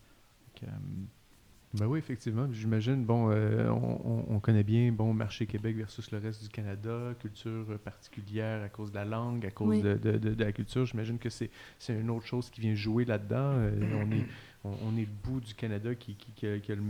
Ben 1.73 1.87
oui, 1.87 2.01
effectivement. 2.01 2.49
J'imagine, 2.51 3.05
bon, 3.05 3.31
euh, 3.31 3.68
on, 3.70 4.40
connaît 4.40 4.64
bien, 4.64 4.90
bon, 4.90 5.14
marché 5.14 5.46
Québec 5.46 5.77
versus 5.77 6.11
le 6.11 6.18
reste 6.18 6.42
du 6.42 6.49
Canada, 6.49 7.14
culture 7.20 7.79
particulière 7.85 8.62
à 8.64 8.68
cause 8.68 8.90
de 8.90 8.96
la 8.96 9.05
langue, 9.05 9.46
à 9.46 9.53
cause 9.53 9.81
de, 9.81 9.94
de, 9.94 10.42
la 10.42 10.51
culture. 10.51 10.85
J'imagine 10.85 11.18
que 11.18 11.29
c'est 11.31 11.51
une 11.88 12.11
autre 12.11 12.27
chose 12.27 12.51
qui 12.51 12.61
vient 12.61 12.75
jouer 12.75 13.05
là-dedans. 13.05 13.53
Euh, 13.53 14.05
on, 14.05 14.11
est, 14.11 14.27
on, 14.64 14.96
est 14.96 15.03
le 15.03 15.07
bout 15.07 15.40
du 15.40 15.55
Canada 15.55 15.94
qui, 15.94 16.14
qui, 16.14 16.46
a, 16.46 16.57
le 16.68 16.83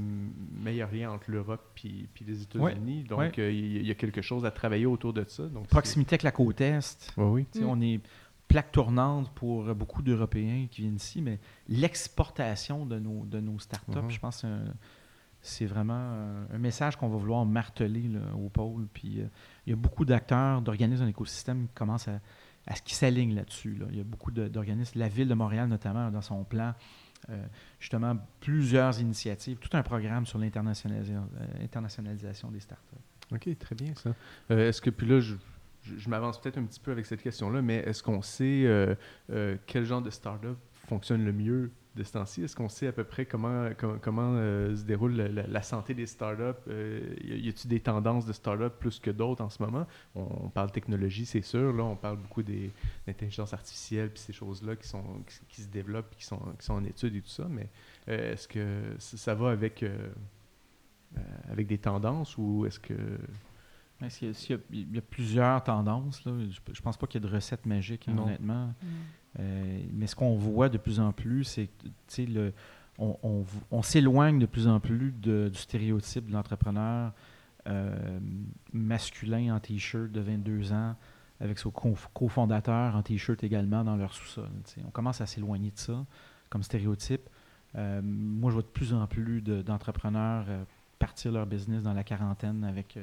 meilleur 0.52 0.90
lien 0.92 1.10
entre 1.10 1.30
l'Europe 1.30 1.78
et 1.84 2.08
les 2.24 2.42
États-Unis. 2.42 3.04
Donc, 3.04 3.38
euh, 3.38 3.50
il 3.50 3.86
y 3.86 3.90
a 3.90 3.94
quelque 3.94 4.22
chose 4.22 4.44
à 4.44 4.50
travailler 4.50 4.86
autour 4.86 5.12
de 5.12 5.24
ça. 5.28 5.46
Donc, 5.46 5.68
Proximité 5.68 6.14
avec 6.14 6.22
la 6.24 6.32
côte 6.32 6.60
Est. 6.60 7.12
oui. 7.16 7.46
On 7.64 7.80
est 7.80 8.00
plaque 8.48 8.72
tournante 8.72 9.30
pour 9.34 9.72
beaucoup 9.76 10.02
d'Européens 10.02 10.66
qui 10.68 10.82
viennent 10.82 10.96
ici, 10.96 11.22
mais 11.22 11.38
l'exportation 11.68 12.84
de 12.84 12.98
nos, 12.98 13.24
de 13.24 13.38
nos 13.38 13.60
startups, 13.60 13.92
uh-huh. 13.92 14.10
je 14.10 14.18
pense 14.18 14.42
que 14.42 14.48
c'est 15.40 15.66
vraiment 15.66 15.92
un 16.52 16.58
message 16.58 16.96
qu'on 16.96 17.08
va 17.08 17.16
vouloir 17.16 17.46
marteler 17.46 18.10
au 18.36 18.48
pôle. 18.48 18.88
Puis 18.92 19.20
euh, 19.20 19.26
il 19.66 19.70
y 19.70 19.72
a 19.72 19.76
beaucoup 19.76 20.04
d'acteurs, 20.04 20.60
d'organismes 20.62 21.00
dans 21.00 21.06
l'écosystème 21.06 21.68
qui 21.68 21.74
commencent 21.74 22.08
à, 22.08 22.20
à 22.66 22.74
qui 22.74 22.94
s'alignent 22.94 23.34
là-dessus. 23.34 23.78
Il 23.90 23.96
y 23.96 24.00
a 24.00 24.04
beaucoup 24.04 24.30
d'organismes, 24.30 24.98
la 24.98 25.08
ville 25.08 25.28
de 25.28 25.34
Montréal 25.34 25.68
notamment, 25.68 26.10
dans 26.10 26.22
son 26.22 26.44
plan, 26.44 26.74
justement 27.78 28.16
plusieurs 28.40 29.00
initiatives, 29.00 29.58
tout 29.58 29.76
un 29.76 29.82
programme 29.82 30.26
sur 30.26 30.38
l'internationalisation 30.38 32.48
euh, 32.48 32.52
des 32.52 32.60
startups. 32.60 32.96
OK, 33.32 33.58
très 33.58 33.74
bien 33.74 33.94
ça. 33.94 34.14
Est-ce 34.50 34.80
que, 34.80 34.90
puis 34.90 35.06
là, 35.06 35.20
je, 35.20 35.34
je, 35.82 36.08
m'avance 36.08 36.40
peut-être 36.40 36.58
un 36.58 36.64
petit 36.64 36.80
peu 36.80 36.92
avec 36.92 37.06
cette 37.06 37.22
question-là, 37.22 37.62
mais 37.62 37.76
est-ce 37.76 38.02
qu'on 38.02 38.22
sait 38.22 38.64
euh, 38.64 38.94
euh, 39.30 39.56
quel 39.66 39.84
genre 39.84 40.02
de 40.02 40.10
start-up 40.10 40.58
fonctionne 40.88 41.24
le 41.24 41.32
mieux 41.32 41.70
de 41.96 42.02
ce 42.04 42.12
temps-ci? 42.12 42.42
Est-ce 42.42 42.54
qu'on 42.54 42.68
sait 42.68 42.86
à 42.86 42.92
peu 42.92 43.04
près 43.04 43.26
comment, 43.26 43.68
comment, 44.00 44.34
euh, 44.34 44.76
se 44.76 44.82
déroule 44.82 45.14
la, 45.16 45.62
santé 45.62 45.94
des 45.94 46.06
startups? 46.06 46.70
y 47.22 47.48
a-t-il 47.48 47.68
des 47.68 47.80
tendances 47.80 48.26
de 48.26 48.32
start-up 48.32 48.74
plus 48.78 48.98
que 48.98 49.10
d'autres 49.10 49.42
en 49.42 49.50
ce 49.50 49.62
moment? 49.62 49.86
On, 50.14 50.48
parle 50.48 50.70
technologie, 50.70 51.26
c'est 51.26 51.42
sûr. 51.42 51.72
Là, 51.72 51.84
on 51.84 51.96
parle 51.96 52.18
beaucoup 52.18 52.42
des, 52.42 52.70
d'intelligence 53.06 53.52
artificielle 53.52 54.10
puis 54.10 54.20
ces 54.20 54.32
choses-là 54.32 54.76
qui, 54.76 54.86
sont, 54.86 55.04
qui, 55.48 55.62
se 55.62 55.68
développent, 55.68 56.14
qui 56.16 56.24
sont, 56.24 56.40
qui 56.58 56.64
sont 56.64 56.74
en 56.74 56.84
études 56.84 57.14
et 57.16 57.20
tout 57.20 57.28
ça. 57.28 57.46
Mais 57.48 57.68
est-ce 58.06 58.46
que 58.46 58.94
ça, 58.98 59.34
va 59.34 59.50
avec, 59.50 59.84
avec 61.50 61.66
des 61.66 61.78
tendances 61.78 62.36
ou 62.38 62.66
est-ce 62.66 62.80
que 62.80 62.94
il, 64.22 64.94
y 64.94 64.98
a, 64.98 65.02
plusieurs 65.02 65.62
tendances. 65.62 66.22
Je 66.24 66.30
ne 66.30 66.80
pense 66.82 66.96
pas 66.96 67.06
qu'il 67.06 67.22
y 67.22 67.26
ait 67.26 67.28
de 67.28 67.34
recette 67.34 67.66
magique, 67.66 68.08
hein, 68.08 68.16
honnêtement. 68.18 68.66
Mm. 68.66 68.86
Euh, 69.38 69.82
mais 69.92 70.06
ce 70.06 70.16
qu'on 70.16 70.34
voit 70.36 70.68
de 70.68 70.78
plus 70.78 71.00
en 71.00 71.12
plus, 71.12 71.44
c'est 71.44 71.68
que 72.08 72.52
on, 72.98 73.82
s'éloigne 73.82 74.38
de 74.38 74.46
plus 74.46 74.66
en 74.66 74.78
plus 74.78 75.12
du 75.12 75.50
stéréotype 75.54 76.26
de 76.26 76.32
l'entrepreneur 76.32 77.12
euh, 77.66 78.20
masculin 78.72 79.54
en 79.54 79.60
T-shirt 79.60 80.10
de 80.10 80.20
22 80.20 80.72
ans, 80.72 80.96
avec 81.40 81.58
son 81.58 81.70
cofondateur 81.70 82.94
en 82.94 83.02
T-shirt 83.02 83.42
également 83.42 83.84
dans 83.84 83.96
leur 83.96 84.12
sous-sol. 84.12 84.50
On 84.86 84.90
commence 84.90 85.20
à 85.20 85.26
s'éloigner 85.26 85.70
de 85.70 85.78
ça 85.78 86.04
comme 86.50 86.62
stéréotype. 86.62 87.28
Euh, 87.76 88.02
moi, 88.02 88.50
je 88.50 88.54
vois 88.54 88.62
de 88.62 88.68
plus 88.68 88.92
en 88.92 89.06
plus 89.06 89.40
d'entrepreneurs 89.40 90.46
partir 90.98 91.32
leur 91.32 91.46
business 91.46 91.82
dans 91.82 91.94
la 91.94 92.04
quarantaine 92.04 92.64
avec 92.64 92.98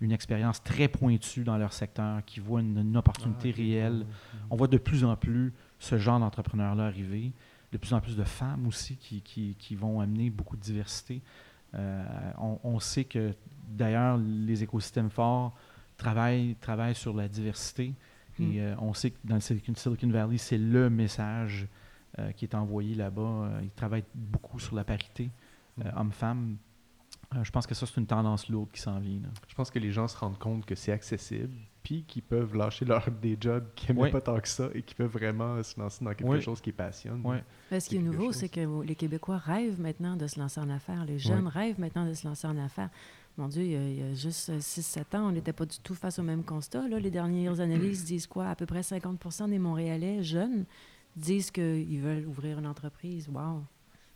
une 0.00 0.12
expérience 0.12 0.62
très 0.62 0.88
pointue 0.88 1.44
dans 1.44 1.56
leur 1.56 1.72
secteur, 1.72 2.24
qui 2.24 2.40
voient 2.40 2.60
une, 2.60 2.96
opportunité 2.96 3.52
ah, 3.54 3.56
réelle. 3.56 4.06
On 4.50 4.56
voit 4.56 4.68
de 4.68 4.78
plus 4.78 5.04
en 5.04 5.16
plus 5.16 5.52
ce 5.78 5.96
genre 5.98 6.20
d'entrepreneurs-là 6.20 6.86
arriver, 6.86 7.32
de 7.72 7.78
plus 7.78 7.92
en 7.94 8.00
plus 8.00 8.16
de 8.16 8.24
femmes 8.24 8.66
aussi 8.66 8.96
qui, 8.96 9.22
qui, 9.22 9.74
vont 9.74 10.00
amener 10.00 10.30
beaucoup 10.30 10.56
de 10.56 10.62
diversité. 10.62 11.22
Euh, 11.74 12.04
on, 12.62 12.78
sait 12.78 13.04
que 13.04 13.34
d'ailleurs 13.68 14.18
les 14.18 14.62
écosystèmes 14.62 15.10
forts 15.10 15.54
travaillent, 15.96 16.56
travaillent 16.60 16.94
sur 16.94 17.14
la 17.14 17.28
diversité 17.28 17.92
et 18.38 18.42
hmm. 18.42 18.58
euh, 18.58 18.74
on 18.78 18.94
sait 18.94 19.10
que 19.10 19.18
dans 19.24 19.34
le 19.34 19.40
Silicon 19.40 19.74
Valley, 20.10 20.38
c'est 20.38 20.58
le 20.58 20.88
message 20.90 21.66
euh, 22.18 22.32
qui 22.32 22.44
est 22.44 22.54
envoyé 22.54 22.94
là-bas. 22.94 23.50
ils 23.62 23.70
travaillent 23.70 24.04
beaucoup 24.14 24.58
sur 24.58 24.76
la 24.76 24.84
parité 24.84 25.30
homme-femme 25.96 26.52
euh, 26.52 26.65
je 27.42 27.50
pense 27.50 27.66
que 27.66 27.74
ça, 27.74 27.86
c'est 27.86 27.96
une 28.00 28.06
tendance 28.06 28.48
lourde 28.48 28.70
qui 28.72 28.80
s'en 28.80 28.98
vient. 28.98 29.20
Je 29.48 29.54
pense 29.54 29.70
que 29.70 29.78
les 29.78 29.90
gens 29.90 30.08
se 30.08 30.16
rendent 30.16 30.38
compte 30.38 30.64
que 30.64 30.74
c'est 30.74 30.92
accessible, 30.92 31.56
puis 31.82 32.04
qu'ils 32.04 32.22
peuvent 32.22 32.54
lâcher 32.54 32.84
leur 32.84 33.10
des 33.22 33.36
jobs 33.40 33.64
qui 33.74 33.92
n'aiment 33.92 34.10
pas 34.10 34.20
tant 34.20 34.38
que 34.40 34.48
ça 34.48 34.68
et 34.74 34.82
qui 34.82 34.94
peuvent 34.94 35.10
vraiment 35.10 35.62
se 35.62 35.78
lancer 35.78 36.04
dans 36.04 36.14
quelque 36.14 36.40
chose 36.40 36.60
qui 36.60 36.72
passionne. 36.72 37.22
Ce 37.70 37.88
qui 37.88 37.96
est, 37.96 38.00
nouveau, 38.00 38.32
c'est 38.32 38.48
que 38.48 38.82
les 38.82 38.94
Québécois 38.94 39.38
rêvent 39.38 39.80
maintenant 39.80 40.16
de 40.16 40.26
se 40.26 40.38
lancer 40.38 40.60
en 40.60 40.70
affaires. 40.70 41.04
Les 41.04 41.18
jeunes 41.18 41.48
rêvent 41.48 41.80
maintenant 41.80 42.06
de 42.06 42.14
se 42.14 42.26
lancer 42.26 42.46
en 42.46 42.56
affaires. 42.58 42.90
Mon 43.38 43.48
Dieu, 43.48 43.62
il 43.62 43.98
y 43.98 44.02
a, 44.02 44.14
juste 44.14 44.50
6-7 44.50 45.14
ans, 45.14 45.28
on 45.28 45.32
n'était 45.32 45.52
pas 45.52 45.66
du 45.66 45.78
tout 45.80 45.94
face 45.94 46.18
au 46.18 46.22
même 46.22 46.42
constat. 46.42 46.88
Là. 46.88 46.98
Les 46.98 47.10
dernières 47.10 47.60
analyses 47.60 48.04
disent 48.06 48.26
quoi? 48.26 48.48
À 48.48 48.56
peu 48.56 48.64
près 48.64 48.80
50% 48.80 49.50
des 49.50 49.58
Montréalais 49.58 50.22
jeunes 50.22 50.64
disent 51.16 51.50
qu'ils 51.50 52.00
veulent 52.00 52.26
ouvrir 52.26 52.58
une 52.58 52.66
entreprise. 52.66 53.28
Wow! 53.28 53.64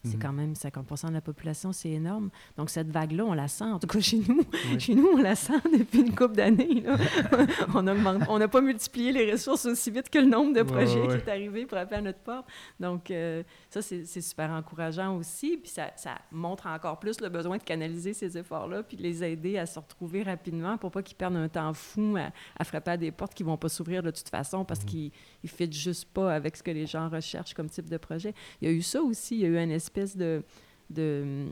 C'est 0.03 0.15
Mhm. 0.17 0.23
quand 0.23 0.33
même 0.33 0.55
50% 0.55 1.09
de 1.09 1.13
la 1.15 1.21
population, 1.21 1.73
c'est 1.73 1.91
énorme. 1.91 2.31
Donc, 2.57 2.71
cette 2.71 2.91
vague-là, 2.91 3.25
on 3.25 3.35
la 3.35 3.49
sent, 3.49 3.65
en 3.65 3.79
tout 3.79 3.87
cas 3.87 4.01
chez 4.01 4.21
nous. 4.27 4.41
Chez 4.81 4.95
nous, 4.95 5.09
on 5.15 5.19
la 5.19 5.35
sent 5.35 5.61
depuis 5.79 6.01
une 6.01 6.15
couple 6.15 6.37
d'années. 6.37 6.85
on 7.75 8.39
n'a 8.39 8.49
pas 8.49 8.61
multiplié 8.61 9.13
les 9.13 9.33
ressources 9.33 9.67
aussi 9.67 9.91
vite 9.91 10.09
que 10.09 10.19
le 10.19 10.27
nombre 10.27 10.55
de 10.55 10.63
projets 10.63 11.01
ouais, 11.01 11.09
ouais. 11.09 11.21
qui 11.23 11.29
est 11.29 11.31
arrivé 11.31 11.67
pour 11.67 11.79
appeler 11.79 11.99
à 11.99 12.03
notre 12.03 12.21
porte. 12.21 12.47
Donc, 12.79 13.11
euh, 13.11 13.43
ça, 13.69 13.83
c'est 13.83 14.05
super 14.21 14.51
encourageant 14.51 15.17
aussi. 15.17 15.57
Puis 15.59 15.71
ça, 15.71 15.91
ça 15.97 16.17
montre 16.31 16.67
encore 16.67 16.99
plus 16.99 17.21
le 17.21 17.29
besoin 17.29 17.59
de 17.59 17.63
canaliser 17.63 18.15
ces 18.15 18.39
efforts-là, 18.39 18.83
puis 18.83 18.97
de 18.97 19.03
les 19.03 19.23
aider 19.25 19.59
à 19.59 19.67
se 19.67 19.79
retrouver 19.79 20.23
rapidement 20.23 20.79
pour 20.79 20.91
pas 20.91 21.03
qu'ils 21.03 21.17
perdent 21.17 21.37
un 21.37 21.49
temps 21.49 21.73
fou 21.75 22.17
à, 22.19 22.31
à 22.59 22.65
frapper 22.65 22.93
à 22.93 22.97
des 22.97 23.11
portes 23.11 23.35
qui 23.35 23.43
vont 23.43 23.57
pas 23.57 23.69
s'ouvrir 23.69 24.03
de 24.03 24.11
toute 24.11 24.29
façon 24.29 24.65
parce 24.65 24.85
qu'ils 24.85 25.11
ne 25.45 25.49
fitent 25.49 25.73
juste 25.75 26.07
pas 26.13 26.35
avec 26.35 26.57
ce 26.57 26.63
que 26.63 26.71
les 26.71 26.87
gens 26.87 27.09
recherchent 27.09 27.55
comme 27.55 27.69
type 27.69 27.89
de 27.89 27.97
projet. 27.97 28.35
Il 28.61 28.69
y 28.69 28.71
a 28.71 28.75
eu 28.75 28.83
ça 28.83 29.03
aussi. 29.03 29.37
Il 29.37 29.41
y 29.41 29.45
a 29.45 29.49
eu 29.49 29.59
une 29.63 29.71
espèce 29.91 30.17
de... 30.17 30.43
de 30.91 31.47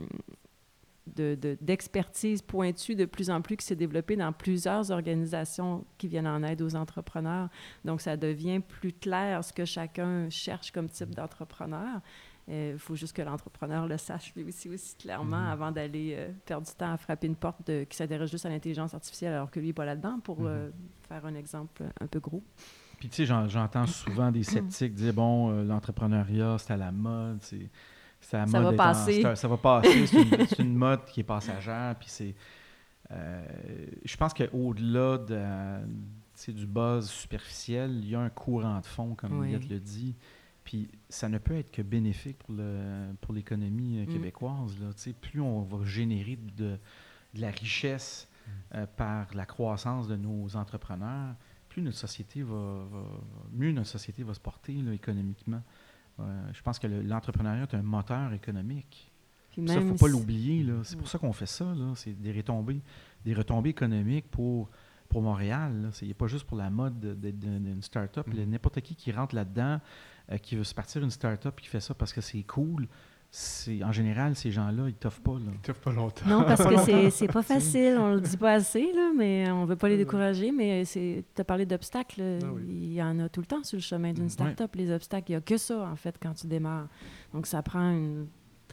de- 1.15 1.33
de- 1.33 1.57
d'expertise 1.59 2.43
pointue 2.43 2.93
de 2.93 3.05
plus 3.05 3.31
en 3.31 3.41
plus 3.41 3.55
qui 3.57 3.65
s'est 3.65 3.75
développée 3.75 4.15
dans 4.15 4.31
plusieurs 4.31 4.91
organisations 4.91 5.83
qui 5.97 6.07
viennent 6.07 6.27
en 6.27 6.43
aide 6.43 6.61
aux 6.61 6.75
entrepreneurs. 6.75 7.49
Donc, 7.83 7.99
ça 7.99 8.15
devient 8.15 8.59
plus 8.59 8.93
clair 8.93 9.43
ce 9.43 9.51
que 9.51 9.65
chacun 9.65 10.29
cherche 10.29 10.71
comme 10.71 10.87
type 10.87 11.15
d'entrepreneur. 11.15 11.99
Il 12.47 12.77
faut 12.77 12.95
juste 12.95 13.15
que 13.15 13.23
l'entrepreneur 13.23 13.87
le 13.87 13.97
sache 13.97 14.33
lui 14.35 14.43
aussi, 14.43 14.69
aussi 14.69 14.95
clairement 14.97 15.37
Mhm. 15.39 15.51
avant 15.51 15.71
d'aller 15.71 16.13
euh, 16.15 16.29
perdre 16.45 16.67
du 16.67 16.73
temps 16.73 16.91
à 16.93 16.97
frapper 16.97 17.25
une 17.25 17.35
porte 17.35 17.65
de- 17.65 17.85
qui 17.85 17.97
s'intéresse 17.97 18.29
juste 18.29 18.45
à 18.45 18.49
l'intelligence 18.49 18.93
artificielle 18.93 19.33
alors 19.33 19.49
que 19.49 19.59
lui 19.59 19.67
n'est 19.67 19.73
pas 19.73 19.85
là-dedans 19.85 20.19
pour 20.23 20.37
euh, 20.41 20.69
faire 21.07 21.25
un 21.25 21.33
exemple 21.33 21.83
un 21.99 22.05
peu 22.07 22.19
gros. 22.19 22.43
Puis 22.99 23.09
tu 23.09 23.15
sais, 23.15 23.25
j'en- 23.25 23.47
j'entends 23.47 23.87
souvent 23.87 24.31
des 24.31 24.43
sceptiques 24.43 24.93
dire 24.93 25.13
bon, 25.13 25.49
euh, 25.51 25.63
l'entrepreneuriat, 25.63 26.57
c'est 26.59 26.73
à 26.73 26.77
la 26.77 26.91
mode, 26.91 27.39
c'est 27.41 27.67
Ça 28.21 28.45
va 28.45 28.69
en- 28.69 28.75
passer. 28.75 29.35
ça 29.35 29.47
va 29.47 29.57
passer, 29.57 30.07
c'est 30.47 30.59
une, 30.59 30.75
mode 30.75 31.05
qui 31.05 31.21
est 31.21 31.23
passagère, 31.23 31.95
puis 31.99 32.09
c'est... 32.09 32.35
euh, 33.11 33.41
je 34.05 34.17
pense 34.17 34.33
qu'au-delà 34.33 35.17
de, 35.17 36.51
du 36.51 36.67
buzz 36.67 37.09
superficiel, 37.09 37.91
il 38.03 38.09
y 38.09 38.15
a 38.15 38.19
un 38.19 38.29
courant 38.29 38.79
de 38.79 38.85
fond, 38.85 39.15
comme 39.15 39.39
Oui. 39.39 39.51
Le 39.53 39.79
dit, 39.79 40.15
puis 40.63 40.89
ça 41.09 41.27
ne 41.29 41.37
peut 41.39 41.55
être 41.55 41.71
que 41.71 41.81
bénéfique 41.81 42.37
pour 42.37 42.53
le 42.53 43.13
pour 43.21 43.33
l'économie 43.33 43.99
euh, 43.99 44.03
Mm. 44.05 44.07
québécoise. 44.13 44.77
Là, 44.79 44.87
plus 45.19 45.41
on 45.41 45.61
va 45.63 45.83
générer 45.85 46.37
de, 46.57 46.77
de 47.33 47.41
la 47.41 47.49
richesse 47.49 48.27
euh, 48.75 48.85
par 48.85 49.33
la 49.33 49.45
croissance 49.45 50.07
de 50.07 50.15
nos 50.15 50.55
entrepreneurs, 50.55 51.35
plus 51.69 51.81
notre 51.81 51.97
société 51.97 52.43
va, 52.43 52.85
va- 52.91 53.21
mieux 53.53 53.71
notre 53.71 53.89
société 53.89 54.23
va 54.23 54.33
se 54.33 54.39
porter 54.39 54.73
là, 54.73 54.93
économiquement. 54.93 55.61
Euh, 56.19 56.49
je 56.53 56.61
pense 56.61 56.79
que 56.79 56.87
le- 56.87 57.01
l'entrepreneuriat 57.01 57.63
est 57.63 57.75
un 57.75 57.81
moteur 57.81 58.33
économique. 58.33 59.11
Puis 59.51 59.67
Ça, 59.67 59.75
il 59.75 59.85
ne 59.85 59.89
faut 59.93 60.05
pas 60.05 60.11
l'oublier. 60.11 60.65
C'est 60.83 60.97
pour 60.97 61.07
ça 61.07 61.17
qu'on 61.17 61.33
fait 61.33 61.45
ça. 61.45 61.73
C'est 61.95 62.13
des 62.13 62.31
retombées, 62.31 62.81
des 63.25 63.33
retombées 63.33 63.69
économiques 63.71 64.29
pour, 64.29 64.69
pour 65.09 65.21
Montréal. 65.21 65.89
y 66.01 66.11
a 66.11 66.13
pas 66.13 66.27
juste 66.27 66.45
pour 66.45 66.57
la 66.57 66.69
mode 66.69 66.99
de- 66.99 67.13
de- 67.15 67.31
de- 67.31 67.57
d'une 67.59 67.81
start-up. 67.81 68.27
Là, 68.33 68.45
N'importe 68.45 68.79
qui 68.81 68.95
qui 68.95 69.11
rentre 69.11 69.33
là-dedans, 69.35 69.79
euh, 70.31 70.37
qui 70.37 70.55
veut 70.55 70.63
se 70.63 70.75
partir 70.75 71.03
une 71.03 71.09
start-up 71.09 71.59
qui 71.59 71.67
fait 71.67 71.79
ça 71.79 71.93
parce 71.95 72.13
que 72.13 72.21
c'est 72.21 72.43
cool, 72.43 72.87
en 73.83 73.91
général, 73.91 74.35
ces 74.35 74.49
gens-là, 74.51 74.83
ils 74.87 74.93
t'offrent 74.95 75.21
pas. 75.21 75.33
Là. 75.33 75.51
Ils 75.53 75.59
t'offrent 75.59 75.81
pas 75.81 75.91
longtemps. 75.91 76.25
Non, 76.27 76.43
parce 76.43 76.65
que 76.65 76.77
c'est- 76.79 77.09
c'est 77.11 77.27
pas 77.27 77.43
facile, 77.43 77.95
on 77.99 78.15
le 78.15 78.21
dit 78.21 78.37
pas 78.37 78.53
assez, 78.53 78.91
là, 78.93 79.11
mais 79.15 79.49
on 79.51 79.65
veut 79.65 79.75
pas 79.75 79.87
les 79.89 79.97
décourager, 79.97 80.51
mais 80.51 80.83
tu 80.85 81.23
as 81.37 81.43
parlé 81.43 81.65
d'obstacles, 81.65 82.21
Ah 82.41 82.47
oui. 82.53 82.63
il 82.67 82.93
y 82.93 83.03
en 83.03 83.19
a 83.19 83.29
tout 83.29 83.39
le 83.41 83.45
temps 83.45 83.63
sur 83.63 83.77
le 83.77 83.81
chemin 83.83 84.13
d'une 84.13 84.29
start-up, 84.29 84.75
les 84.75 84.91
obstacles, 84.91 85.29
il 85.31 85.33
y 85.33 85.37
a 85.37 85.41
que 85.41 85.57
ça, 85.57 85.79
en 85.91 85.95
fait, 85.95 86.15
quand 86.21 86.33
tu 86.33 86.47
démarres. 86.47 86.87
Donc, 87.33 87.45
ça 87.45 87.61
prend 87.61 87.91
une 87.91 88.27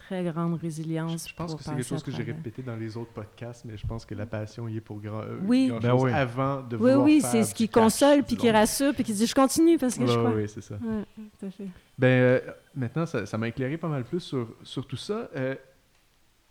très 0.07 0.23
grande 0.23 0.53
résilience 0.59 1.27
Je 1.29 1.35
pense 1.35 1.51
pour 1.51 1.57
que 1.59 1.63
c'est 1.65 1.71
quelque 1.75 1.83
chose 1.85 2.03
que 2.03 2.11
j'ai 2.11 2.23
répété 2.23 2.61
dans 2.61 2.75
les 2.77 2.95
autres 2.95 3.11
podcasts, 3.11 3.65
mais 3.65 3.75
je 3.77 3.85
pense 3.85 4.05
que 4.05 4.15
la 4.15 4.25
passion 4.25 4.67
y 4.67 4.77
est 4.77 4.81
pour 4.81 5.01
grand, 5.01 5.19
euh, 5.21 5.37
Oui. 5.43 5.67
grand 5.67 5.79
Ben 5.79 5.89
chose 5.91 6.03
oui. 6.03 6.11
avant 6.13 6.61
de 6.61 6.75
Oui, 6.77 6.81
vouloir 6.81 7.03
oui, 7.03 7.21
faire 7.21 7.29
c'est 7.31 7.43
ce 7.43 7.53
qui 7.53 7.67
console, 7.67 8.23
puis 8.23 8.37
qui 8.37 8.49
rassure, 8.49 8.93
puis 8.93 9.03
qui 9.03 9.13
dit 9.13 9.25
«je 9.27 9.35
continue 9.35 9.77
parce 9.77 9.97
que 9.97 10.05
je 10.05 10.11
Ouais, 10.11 10.17
crois 10.17 10.33
Oui, 10.35 10.47
c'est 10.47 10.61
ça. 10.61 10.75
Ouais, 10.75 11.03
tout 11.39 11.45
à 11.45 11.49
fait. 11.51 11.67
Ben, 11.97 12.07
euh, 12.07 12.39
maintenant, 12.75 13.05
ça 13.05 13.37
m'a 13.37 13.47
éclairé 13.49 13.77
pas 13.77 13.89
mal 13.89 14.03
plus 14.05 14.21
sur, 14.21 14.47
sur 14.63 14.85
tout 14.87 14.95
ça. 14.97 15.29
Euh, 15.35 15.55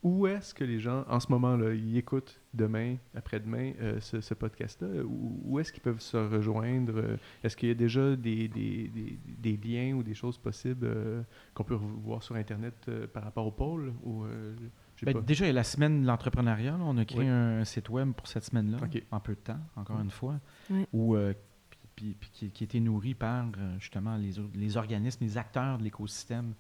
où 0.03 0.27
est-ce 0.27 0.53
que 0.55 0.63
les 0.65 0.79
gens, 0.79 1.05
en 1.09 1.19
ce 1.19 1.33
moment, 1.33 1.57
là, 1.57 1.73
ils 1.73 1.97
écoutent 1.97 2.39
demain, 2.57 2.97
après-demain, 3.15 3.73
euh, 3.81 4.01
ce, 4.01 4.21
ce 4.21 4.35
podcast-là? 4.35 4.89
Où, 5.05 5.41
où 5.45 5.59
est-ce 5.61 5.73
qu'ils 5.73 5.83
peuvent 5.83 6.01
se 6.01 6.17
rejoindre? 6.17 6.95
Euh, 6.97 7.17
Est-ce 7.45 7.57
qu'il 7.57 7.69
y 7.69 7.73
a 7.73 7.75
déjà 7.75 8.17
des, 8.17 8.49
des, 8.49 8.89
des, 8.89 9.19
des 9.39 9.57
liens 9.57 9.95
ou 9.97 10.03
des 10.03 10.15
choses 10.15 10.39
possibles 10.39 10.87
euh, 10.87 11.23
qu'on 11.55 11.65
peut 11.65 11.75
voir 11.75 12.23
sur 12.23 12.35
Internet 12.37 12.75
euh, 12.89 13.07
par 13.07 13.23
rapport 13.25 13.47
au 13.47 13.51
pôle? 13.53 13.93
Ou, 14.03 14.25
euh, 14.25 14.55
Ben, 15.03 15.13
pas. 15.15 15.21
déjà, 15.21 15.45
il 15.45 15.49
y 15.49 15.51
a 15.51 15.55
la 15.55 15.65
semaine 15.65 16.03
de 16.03 16.07
l'entrepreneuriat. 16.07 16.77
On 16.81 16.97
a 16.99 17.05
créé 17.05 17.21
Oui. 17.21 17.29
un 17.29 17.65
site 17.65 17.89
web 17.91 18.13
pour 18.13 18.27
cette 18.27 18.45
semaine-là, 18.45 18.79
en 19.11 19.21
peu 19.21 19.35
de 19.35 19.41
temps, 19.41 19.61
encore 19.77 20.01
une 20.01 20.11
fois, 20.11 20.41
Ouais. 20.71 20.87
où, 20.93 21.15
euh, 21.15 21.35
puis- 21.71 21.79
puis- 21.95 22.17
puis 22.21 22.31
qui, 22.33 22.51
qui 22.51 22.65
était 22.65 22.81
nourri 22.81 23.15
par 23.15 23.47
justement 23.79 24.17
les, 24.17 24.77
organismes, 24.77 25.25
les 25.25 25.39
acteurs 25.39 25.79
de 25.79 25.85
l'écosystème 25.85 26.55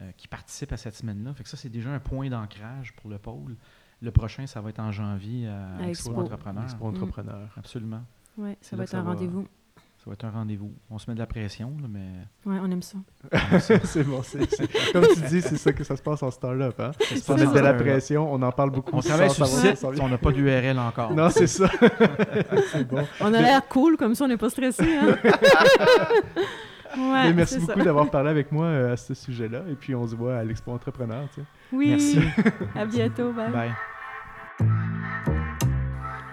euh, 0.00 0.10
qui 0.16 0.26
participent 0.26 0.72
à 0.72 0.76
cette 0.76 0.96
semaine-là. 0.96 1.32
Fait 1.34 1.44
que 1.44 1.48
ça, 1.48 1.56
c'est 1.56 1.68
déjà 1.68 1.90
un 1.92 2.00
point 2.00 2.28
d'ancrage 2.28 2.92
pour 2.96 3.08
le 3.08 3.18
pôle. 3.18 3.54
Le 4.02 4.10
prochain, 4.10 4.46
ça 4.46 4.60
va 4.60 4.70
être 4.70 4.80
en 4.80 4.92
janvier 4.92 5.48
à, 5.48 5.84
À 5.84 5.88
Expo 5.88 6.10
Expo. 6.10 6.20
Entrepreneur. 6.20 6.62
Expo 6.64 6.84
entrepreneur. 6.86 7.48
Absolument. 7.56 8.02
Ouais, 8.36 8.56
C'est 8.60 8.70
ça 8.70 8.76
va 8.76 8.82
être 8.84 8.90
ça 8.90 8.98
un 8.98 9.02
va- 9.02 9.12
rendez-vous. 9.12 9.46
Ça 9.98 10.10
va 10.10 10.12
être 10.14 10.24
un 10.26 10.30
rendez-vous. 10.30 10.70
On 10.90 10.98
se 10.98 11.08
met 11.10 11.14
de 11.14 11.18
la 11.20 11.26
pression, 11.26 11.74
là, 11.80 11.88
mais 11.88 12.08
Ouais, 12.44 12.58
on 12.60 12.70
aime 12.70 12.82
ça. 12.82 12.98
c'est 13.60 14.02
bon, 14.04 14.20
comme 14.92 15.06
tu 15.14 15.20
dis, 15.30 15.40
c'est 15.40 15.56
ça 15.56 15.72
que 15.72 15.82
ça 15.82 15.96
se 15.96 16.02
passe 16.02 16.22
en 16.22 16.30
start-up. 16.30 16.78
Hein? 16.78 16.90
se 17.00 17.14
On 17.32 17.36
passe 17.36 17.46
met 17.46 17.54
de 17.54 17.64
la 17.64 17.72
pression, 17.72 18.30
on 18.30 18.42
en 18.42 18.52
parle 18.52 18.70
beaucoup. 18.70 18.94
on 18.94 19.00
travaille 19.00 19.30
sur 19.30 19.46
site, 19.46 19.76
ça 19.76 19.88
on 20.02 20.08
n'a 20.10 20.18
pas 20.18 20.30
d'URL 20.32 20.78
encore. 20.78 21.14
Non, 21.14 21.30
c'est 21.30 21.46
ça. 21.46 21.70
c'est 22.72 22.86
bon. 22.86 23.02
On 23.20 23.32
a 23.32 23.40
l'air 23.40 23.66
cool, 23.68 23.96
comme 23.96 24.14
ça, 24.14 24.26
on 24.26 24.28
n'est 24.28 24.36
pas 24.36 24.50
stressé. 24.50 24.84
Hein? 24.94 25.16
ouais, 26.98 27.32
merci 27.32 27.58
beaucoup 27.60 27.78
ça. 27.78 27.84
d'avoir 27.84 28.10
parlé 28.10 28.30
avec 28.30 28.52
moi 28.52 28.66
euh, 28.66 28.92
à 28.92 28.96
ce 28.98 29.14
sujet-là. 29.14 29.62
Et 29.70 29.74
puis, 29.74 29.94
on 29.94 30.06
se 30.06 30.14
voit 30.14 30.36
à 30.36 30.44
l'Expo 30.44 30.72
Entrepreneur. 30.72 31.26
tu 31.34 31.40
sais. 31.40 31.46
Oui, 31.74 31.90
Merci. 31.90 32.20
à 32.76 32.84
bientôt. 32.86 33.32
Bye. 33.32 33.50
Bye. 33.50 33.72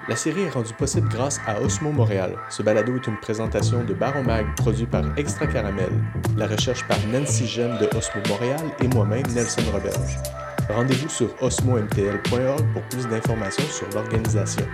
La 0.07 0.15
série 0.15 0.41
est 0.41 0.49
rendue 0.49 0.73
possible 0.73 1.07
grâce 1.09 1.39
à 1.47 1.61
Osmo 1.61 1.91
Montréal. 1.91 2.35
Ce 2.49 2.61
balado 2.63 2.95
est 2.95 3.07
une 3.07 3.17
présentation 3.17 3.83
de 3.83 3.93
Baron 3.93 4.23
Mag 4.23 4.45
produit 4.55 4.85
par 4.85 5.03
Extra 5.17 5.47
Caramel. 5.47 5.89
La 6.35 6.47
recherche 6.47 6.85
par 6.87 6.97
Nancy 7.11 7.47
Gem 7.47 7.77
de 7.79 7.85
Osmo 7.95 8.21
Montréal 8.27 8.59
et 8.83 8.87
moi-même 8.89 9.25
Nelson 9.33 9.61
Roberge. 9.71 10.17
Rendez-vous 10.69 11.09
sur 11.09 11.29
osmomtl.org 11.41 12.73
pour 12.73 12.81
plus 12.83 13.07
d'informations 13.07 13.63
sur 13.65 13.87
l'organisation. 13.93 14.65